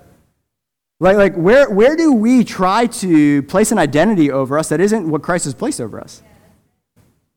[1.00, 5.10] Like, like where, where do we try to place an identity over us that isn't
[5.10, 6.22] what Christ has placed over us?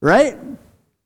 [0.03, 0.37] Right?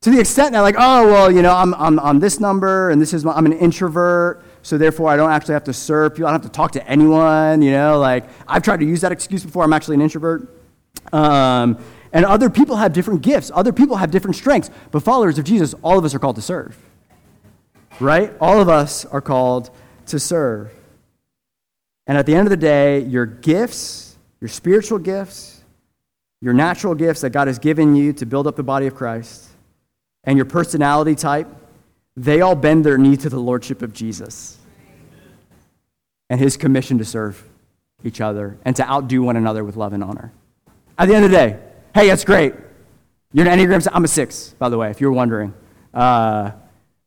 [0.01, 3.01] To the extent that, like, oh, well, you know, I'm, I'm on this number and
[3.01, 6.27] this is my, I'm an introvert, so therefore I don't actually have to serve people.
[6.27, 9.13] I don't have to talk to anyone, you know, like, I've tried to use that
[9.13, 9.63] excuse before.
[9.63, 10.53] I'm actually an introvert.
[11.13, 11.77] Um,
[12.11, 14.69] and other people have different gifts, other people have different strengths.
[14.91, 16.77] But followers of Jesus, all of us are called to serve,
[17.99, 18.33] right?
[18.39, 19.69] All of us are called
[20.07, 20.73] to serve.
[22.05, 25.61] And at the end of the day, your gifts, your spiritual gifts,
[26.41, 29.49] your natural gifts that God has given you to build up the body of Christ,
[30.23, 31.47] and your personality type,
[32.15, 34.57] they all bend their knee to the lordship of Jesus
[36.29, 37.43] and his commission to serve
[38.03, 40.31] each other and to outdo one another with love and honor.
[40.97, 41.59] At the end of the day,
[41.97, 42.53] hey, that's great.
[43.33, 45.51] You're an Enneagram, I'm a six, by the way, if you were wondering.
[45.91, 46.51] Uh,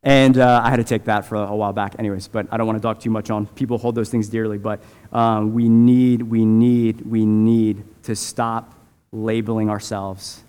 [0.03, 2.57] and uh, I had to take that for a, a, while back, anyways, but I
[2.57, 3.47] don't want to talk too much on.
[3.47, 8.75] People hold those things dearly, but um, we need, we need, we need to stop
[9.13, 10.43] labeling ourselves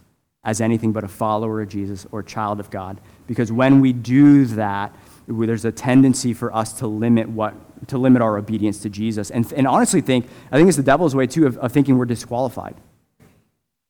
[0.43, 2.99] as anything but a follower of Jesus or a child of God.
[3.27, 4.95] Because when we do that,
[5.27, 7.53] there's a tendency for us to limit what
[7.87, 9.31] to limit our obedience to Jesus.
[9.31, 12.05] And, and honestly think, I think it's the devil's way too of, of thinking we're
[12.05, 12.75] disqualified.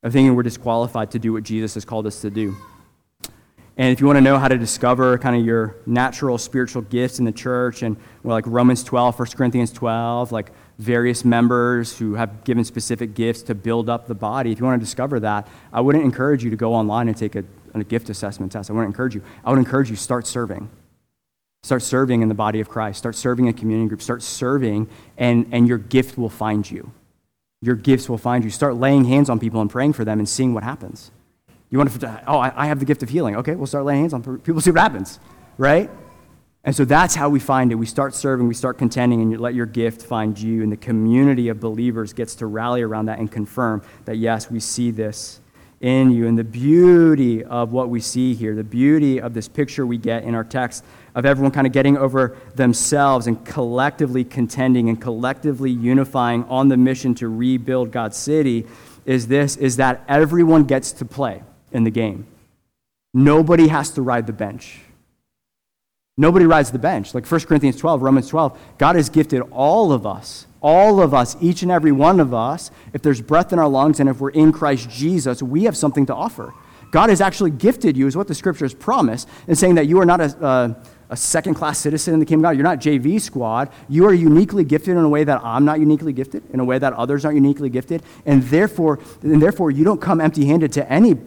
[0.04, 2.56] Of thinking we're disqualified to do what Jesus has called us to do.
[3.78, 7.20] And if you want to know how to discover kind of your natural spiritual gifts
[7.20, 12.16] in the church, and well, like Romans 12, 1 Corinthians 12, like various members who
[12.16, 15.48] have given specific gifts to build up the body, if you want to discover that,
[15.72, 18.70] I wouldn't encourage you to go online and take a, a gift assessment test.
[18.70, 19.24] I wouldn't encourage you.
[19.46, 20.70] I would encourage you start serving.
[21.64, 22.98] Start serving in the body of Christ.
[22.98, 24.04] Start serving in community groups.
[24.04, 26.92] Start serving, and, and your gift will find you.
[27.62, 28.50] Your gifts will find you.
[28.50, 31.12] Start laying hands on people and praying for them and seeing what happens.
[31.70, 33.36] You want to, oh, I, have the gift of healing.
[33.38, 35.20] Okay, we'll start laying hands on people, see what happens,
[35.58, 35.90] right?
[36.64, 37.76] And so that's how we find it.
[37.76, 40.64] We start serving, we start contending, and you let your gift find you.
[40.64, 44.60] And the community of believers gets to rally around that and confirm that, yes, we
[44.60, 45.40] see this
[45.80, 46.28] in you.
[46.28, 50.24] And the beauty of what we see here, the beauty of this picture we get
[50.24, 50.84] in our text
[51.16, 56.78] of everyone kind of getting over themselves and collectively contending and collectively unifying on the
[56.78, 58.66] mission to rebuild God's city
[59.06, 62.28] is this is that everyone gets to play in the game.
[63.14, 64.80] Nobody has to ride the bench.
[66.18, 67.14] Nobody rides the bench.
[67.14, 71.36] Like 1 Corinthians 12, Romans 12, God has gifted all of us, all of us,
[71.42, 74.30] each and every one of us, if there's breath in our lungs and if we're
[74.30, 76.54] in Christ Jesus, we have something to offer.
[76.92, 80.06] God has actually gifted you, is what the scriptures promise, in saying that you are
[80.06, 80.76] not a, a,
[81.12, 82.58] a second class citizen in the kingdom of God.
[82.58, 83.70] You're not JV squad.
[83.90, 86.80] You are uniquely gifted in a way that I'm not uniquely gifted, in a way
[86.80, 88.02] that others aren't uniquely gifted.
[88.26, 91.18] And therefore, and therefore you don't come empty handed to any,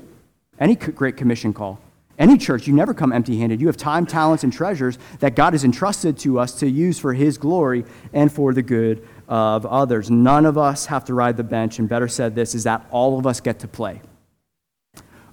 [0.59, 1.79] any Great Commission call
[2.19, 3.61] Any church, you never come empty handed.
[3.61, 7.13] You have time, talents, and treasures that God has entrusted to us to use for
[7.13, 10.11] His glory and for the good of others.
[10.11, 13.19] None of us have to ride the bench, and better said, this is that all
[13.19, 14.01] of us get to play.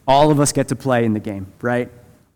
[0.08, 1.90] All of us get to play in the game, right?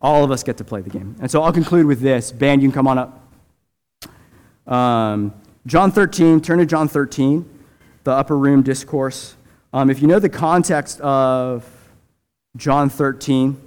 [0.05, 1.15] All of us get to play the game.
[1.19, 2.31] And so I'll conclude with this.
[2.31, 4.71] Band, you can come on up.
[4.71, 5.33] Um,
[5.65, 7.43] John 13, turn to John 13,
[8.03, 9.35] the upper room discourse.
[9.73, 11.67] Um, if you know the context of
[12.55, 13.59] John 13,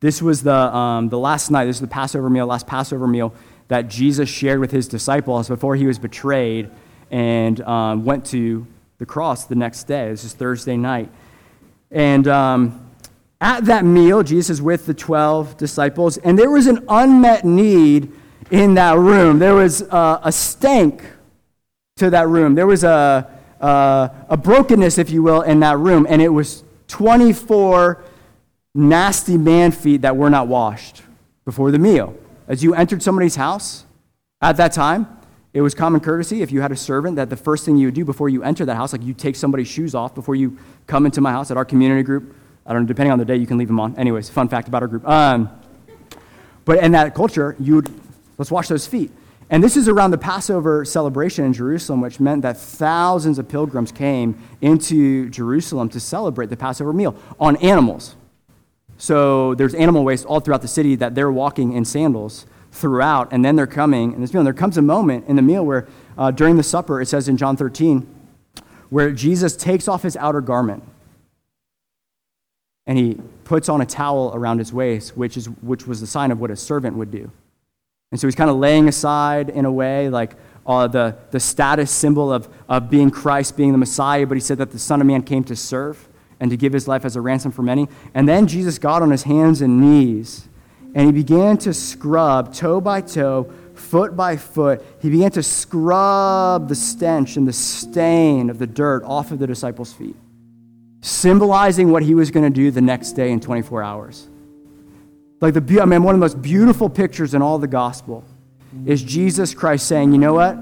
[0.00, 3.32] this was the, um, the last night, this is the Passover meal, last Passover meal
[3.68, 6.68] that Jesus shared with his disciples before he was betrayed
[7.12, 8.66] and um, went to
[8.98, 10.08] the cross the next day.
[10.08, 11.08] This is Thursday night.
[11.92, 12.89] And um,
[13.40, 18.12] at that meal, Jesus is with the 12 disciples, and there was an unmet need
[18.50, 19.38] in that room.
[19.38, 21.02] There was uh, a stank
[21.96, 22.54] to that room.
[22.54, 23.30] There was a,
[23.60, 28.02] uh, a brokenness, if you will, in that room, and it was 24
[28.74, 31.02] nasty man feet that were not washed
[31.44, 32.14] before the meal.
[32.46, 33.84] As you entered somebody's house
[34.40, 35.06] at that time,
[35.52, 37.94] it was common courtesy if you had a servant that the first thing you would
[37.94, 41.06] do before you enter that house, like you take somebody's shoes off before you come
[41.06, 42.34] into my house at our community group.
[42.66, 43.96] I don't know, depending on the day, you can leave them on.
[43.96, 45.06] Anyways, fun fact about our group.
[45.08, 45.50] Um,
[46.64, 47.90] but in that culture, you would,
[48.38, 49.10] let's wash those feet.
[49.52, 53.90] And this is around the Passover celebration in Jerusalem, which meant that thousands of pilgrims
[53.90, 58.14] came into Jerusalem to celebrate the Passover meal on animals.
[58.96, 63.44] So there's animal waste all throughout the city that they're walking in sandals throughout, and
[63.44, 64.40] then they're coming in this meal.
[64.40, 67.28] And there comes a moment in the meal where, uh, during the supper, it says
[67.28, 68.06] in John 13,
[68.90, 70.84] where Jesus takes off his outer garment
[72.86, 76.30] and he puts on a towel around his waist, which, is, which was the sign
[76.30, 77.30] of what a servant would do.
[78.10, 80.34] And so he's kind of laying aside, in a way, like
[80.66, 84.58] uh, the, the status symbol of, of being Christ, being the Messiah, but he said
[84.58, 86.08] that the Son of Man came to serve
[86.40, 87.88] and to give his life as a ransom for many.
[88.14, 90.48] And then Jesus got on his hands and knees
[90.94, 94.84] and he began to scrub toe by toe, foot by foot.
[95.00, 99.46] He began to scrub the stench and the stain of the dirt off of the
[99.46, 100.16] disciples' feet,
[101.00, 104.28] symbolizing what he was going to do the next day in 24 hours.
[105.40, 108.24] Like the, I mean, one of the most beautiful pictures in all the gospel
[108.84, 110.56] is Jesus Christ saying, you know what?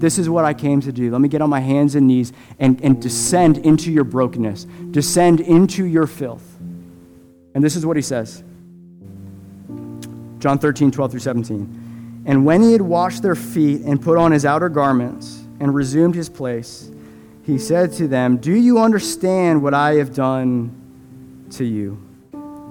[0.00, 1.10] This is what I came to do.
[1.10, 5.40] Let me get on my hands and knees and, and descend into your brokenness, descend
[5.40, 6.58] into your filth.
[7.54, 8.42] And this is what he says
[10.38, 12.24] John 13, 12 through 17.
[12.26, 16.14] And when he had washed their feet and put on his outer garments and resumed
[16.14, 16.90] his place,
[17.44, 22.00] he said to them, Do you understand what I have done to you?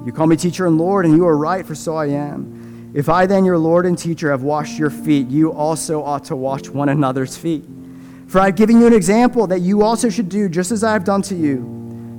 [0.06, 2.92] You call me teacher and Lord, and you are right, for so I am.
[2.94, 6.36] If I then, your Lord and teacher, have washed your feet, you also ought to
[6.36, 7.66] wash one another's feet.
[8.28, 10.94] For I have given you an example that you also should do just as I
[10.94, 11.58] have done to you.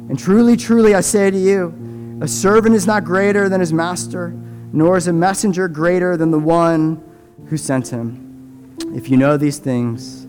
[0.09, 4.29] And truly, truly, I say to you, a servant is not greater than his master,
[4.73, 7.03] nor is a messenger greater than the one
[7.47, 8.77] who sent him.
[8.95, 10.27] If you know these things,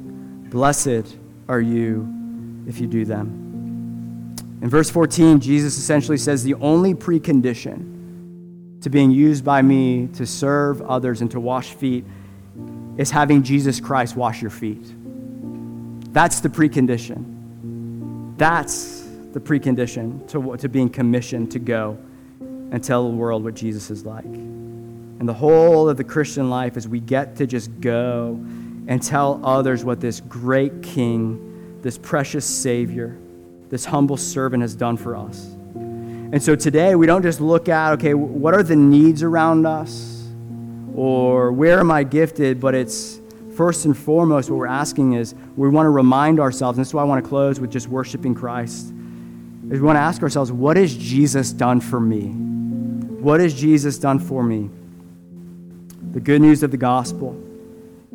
[0.50, 1.18] blessed
[1.54, 4.36] are you if you do them.
[4.62, 10.26] In verse 14, Jesus essentially says the only precondition to being used by me to
[10.26, 12.06] serve others and to wash feet
[12.98, 14.94] is having Jesus Christ wash your feet.
[16.12, 18.36] That's the precondition.
[18.38, 21.98] That's the precondition to, to being commissioned to go
[22.40, 24.26] and tell the world what Jesus is like.
[24.26, 28.40] And the whole of the Christian life is we get to just go
[28.88, 33.18] and tell others what this great King, this precious Savior,
[33.70, 35.56] this humble servant has done for us.
[35.76, 40.28] And so today we don't just look at, okay, what are the needs around us?
[40.96, 42.60] Or where am I gifted?
[42.60, 43.20] But it's
[43.56, 46.94] first and foremost what we're asking is we want to remind ourselves, and this is
[46.94, 50.52] why I want to close with just worshiping Christ, is we want to ask ourselves,
[50.52, 52.28] what has Jesus done for me?
[52.28, 54.70] What has Jesus done for me?
[56.12, 57.40] The good news of the gospel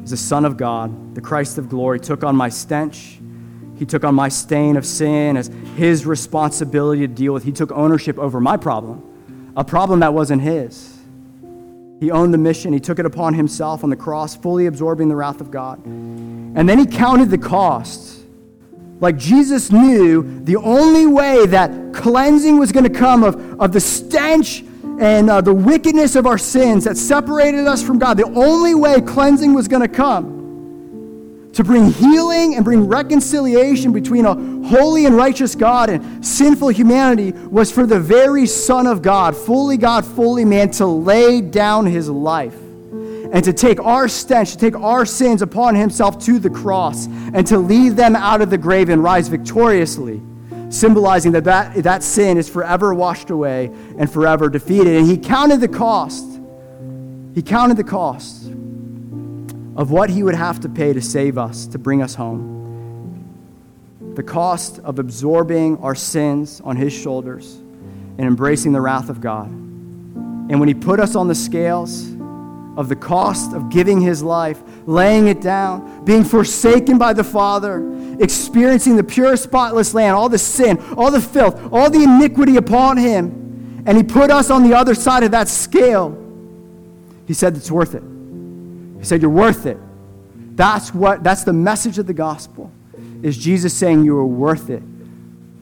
[0.03, 3.19] is the Son of God, the Christ of glory, took on my stench
[3.79, 7.45] he took on my stain of sin as his responsibility to deal with.
[7.45, 10.97] He took ownership over my problem, a problem that wasn't his.
[12.01, 12.73] He owned the mission.
[12.73, 15.85] He took it upon himself on the cross, fully absorbing the wrath of God.
[15.85, 18.21] And then he counted the cost.
[19.01, 23.81] Like Jesus knew the only way that cleansing was going to come of, of the
[23.81, 24.65] stench
[24.99, 29.01] and uh, the wickedness of our sins that separated us from God, the only way
[29.01, 30.39] cleansing was going to come
[31.53, 34.35] to bring healing and bring reconciliation between a
[34.69, 39.77] holy and righteous God and sinful humanity was for the very Son of God, fully
[39.77, 44.77] God, fully man, to lay down his life and to take our stench, to take
[44.77, 48.89] our sins upon himself to the cross and to lead them out of the grave
[48.89, 50.23] and rise victoriously
[50.71, 53.67] symbolizing that, that that sin is forever washed away
[53.99, 54.97] and forever defeated.
[54.97, 56.25] And he counted the cost.
[57.35, 58.47] He counted the cost
[59.77, 62.57] of what he would have to pay to save us, to bring us home.
[64.15, 69.47] The cost of absorbing our sins on his shoulders and embracing the wrath of God.
[69.47, 72.09] And when he put us on the scales,
[72.79, 78.17] of the cost of giving his life, laying it down, being forsaken by the Father,
[78.21, 82.97] experiencing the pure, spotless lamb, all the sin, all the filth, all the iniquity upon
[82.97, 83.83] him.
[83.87, 86.17] And he put us on the other side of that scale.
[87.27, 88.03] He said it's worth it.
[88.99, 89.77] He said, You're worth it.
[90.57, 92.73] That's what that's the message of the gospel.
[93.23, 94.83] Is Jesus saying you are worth it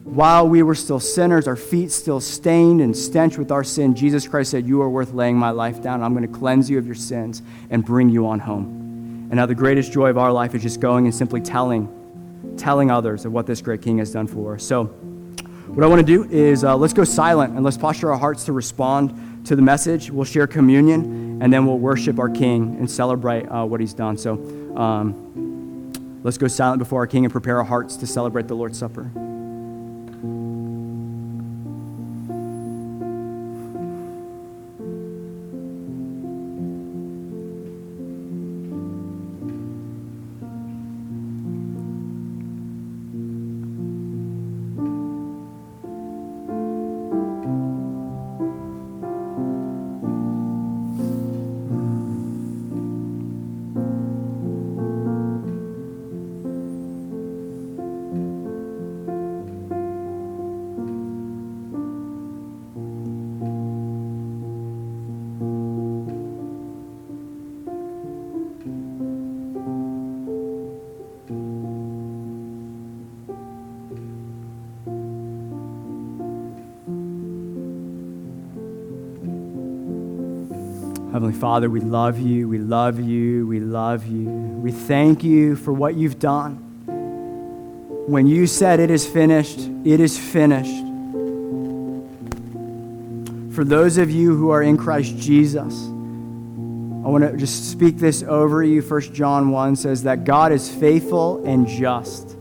[0.07, 4.25] while we were still sinners, our feet still stained and stench with our sin, Jesus
[4.25, 6.01] Christ said, You are worth laying my life down.
[6.01, 8.76] I'm going to cleanse you of your sins and bring you on home.
[9.29, 12.89] And now the greatest joy of our life is just going and simply telling, telling
[12.89, 14.63] others of what this great King has done for us.
[14.63, 18.17] So, what I want to do is uh, let's go silent and let's posture our
[18.17, 20.09] hearts to respond to the message.
[20.09, 24.17] We'll share communion and then we'll worship our King and celebrate uh, what he's done.
[24.17, 24.35] So,
[24.77, 28.79] um, let's go silent before our King and prepare our hearts to celebrate the Lord's
[28.79, 29.11] Supper.
[81.17, 84.29] Heavenly Father, we love you, we love you, we love you.
[84.29, 86.57] We thank you for what you've done.
[88.05, 90.77] When you said it is finished, it is finished.
[93.55, 98.21] For those of you who are in Christ Jesus, I want to just speak this
[98.21, 98.83] over you.
[98.83, 102.37] 1 John 1 says that God is faithful and just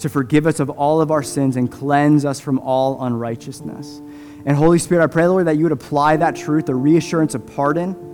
[0.00, 4.00] to forgive us of all of our sins and cleanse us from all unrighteousness.
[4.44, 7.46] And Holy Spirit, I pray, Lord, that you would apply that truth, the reassurance of
[7.54, 8.05] pardon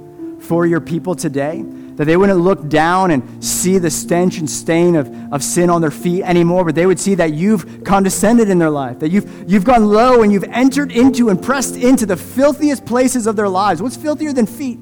[0.43, 1.64] for your people today.
[1.97, 5.82] That they wouldn't look down and see the stench and stain of, of sin on
[5.82, 9.51] their feet anymore, but they would see that you've condescended in their life, that you've,
[9.51, 13.49] you've gone low and you've entered into and pressed into the filthiest places of their
[13.49, 13.82] lives.
[13.82, 14.78] What's filthier than feet?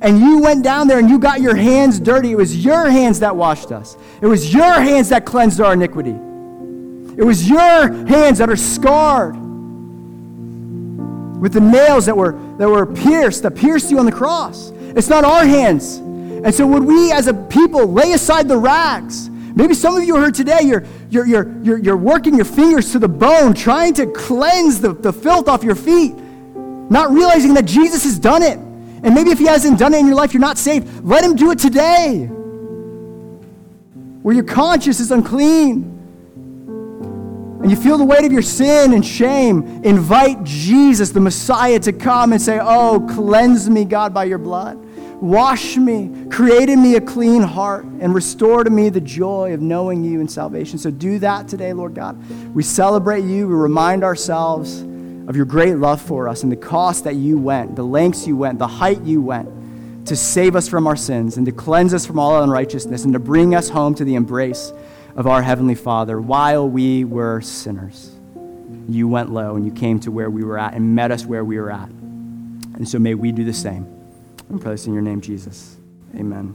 [0.00, 2.30] And you went down there and you got your hands dirty.
[2.30, 6.16] It was your hands that washed us, it was your hands that cleansed our iniquity.
[7.18, 9.36] It was your hands that are scarred
[11.40, 14.70] with the nails that were, that were pierced, that pierced you on the cross.
[14.70, 15.96] It's not our hands.
[15.96, 19.28] And so, would we as a people lay aside the rags?
[19.28, 22.92] Maybe some of you are here today, you're, you're, you're, you're, you're working your fingers
[22.92, 27.64] to the bone, trying to cleanse the, the filth off your feet, not realizing that
[27.64, 28.58] Jesus has done it.
[29.02, 31.04] And maybe if he hasn't done it in your life, you're not saved.
[31.04, 32.26] Let him do it today.
[34.22, 35.99] Where your conscience is unclean
[37.62, 41.92] and you feel the weight of your sin and shame, invite Jesus, the Messiah, to
[41.92, 44.78] come and say, Oh, cleanse me, God, by your blood.
[45.20, 49.60] Wash me, create in me a clean heart, and restore to me the joy of
[49.60, 50.78] knowing you and salvation.
[50.78, 52.18] So do that today, Lord God.
[52.54, 57.04] We celebrate you, we remind ourselves of your great love for us and the cost
[57.04, 59.50] that you went, the lengths you went, the height you went
[60.06, 63.18] to save us from our sins and to cleanse us from all unrighteousness and to
[63.18, 64.72] bring us home to the embrace
[65.20, 68.10] of our Heavenly Father while we were sinners.
[68.88, 71.44] You went low and you came to where we were at and met us where
[71.44, 71.90] we were at.
[71.90, 73.84] And so may we do the same.
[74.48, 75.76] And pray this in your name, Jesus.
[76.16, 76.54] Amen.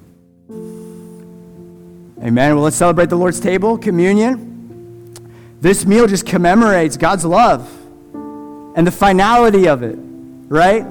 [2.20, 2.55] Amen.
[2.55, 5.13] Well, let's celebrate the Lord's table, communion.
[5.61, 7.72] This meal just commemorates God's love
[8.16, 9.99] and the finality of it,
[10.47, 10.82] right?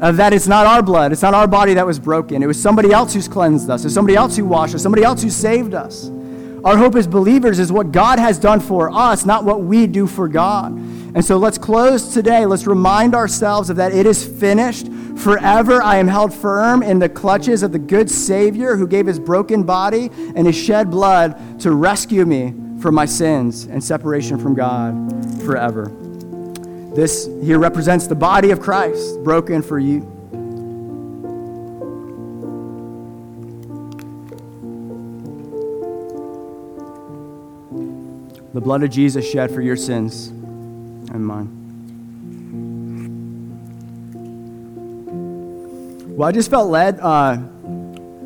[0.00, 2.42] Of that it's not our blood, it's not our body that was broken.
[2.42, 5.22] It was somebody else who's cleansed us, it's somebody else who washed us, somebody else
[5.22, 6.10] who saved us.
[6.64, 10.06] Our hope as believers is what God has done for us, not what we do
[10.06, 10.72] for God.
[10.72, 12.46] And so let's close today.
[12.46, 14.90] Let's remind ourselves of that it is finished.
[15.16, 19.18] Forever I am held firm in the clutches of the good Savior who gave his
[19.18, 24.54] broken body and his shed blood to rescue me from my sins and separation from
[24.54, 25.92] God forever.
[26.94, 30.21] This here represents the body of Christ broken for you.
[38.52, 41.48] The blood of Jesus shed for your sins and mine.
[46.14, 47.38] Well, I just felt led uh,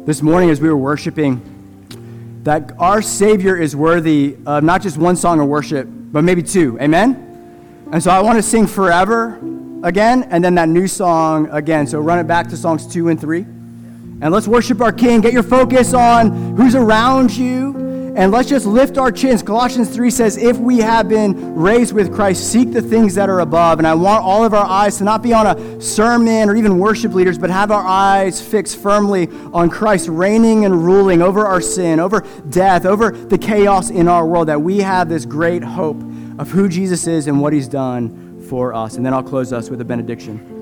[0.04, 5.14] this morning as we were worshiping that our Savior is worthy of not just one
[5.14, 6.76] song of worship, but maybe two.
[6.80, 7.86] Amen?
[7.92, 9.38] And so I want to sing Forever
[9.84, 11.86] again, and then that new song again.
[11.86, 13.42] So run it back to songs two and three.
[13.42, 15.20] And let's worship our King.
[15.20, 17.85] Get your focus on who's around you
[18.16, 19.42] and let's just lift our chins.
[19.42, 23.40] Colossians 3 says, If we have been raised with Christ, seek the things that are
[23.40, 23.78] above.
[23.78, 26.78] And I want all of our eyes to not be on a sermon or even
[26.78, 31.60] worship leaders, but have our eyes fixed firmly on Christ, reigning and ruling over our
[31.60, 36.00] sin, over death, over the chaos in our world, that we have this great hope
[36.38, 38.96] of who Jesus is and what he's done for us.
[38.96, 40.55] And then I'll close us with a benediction.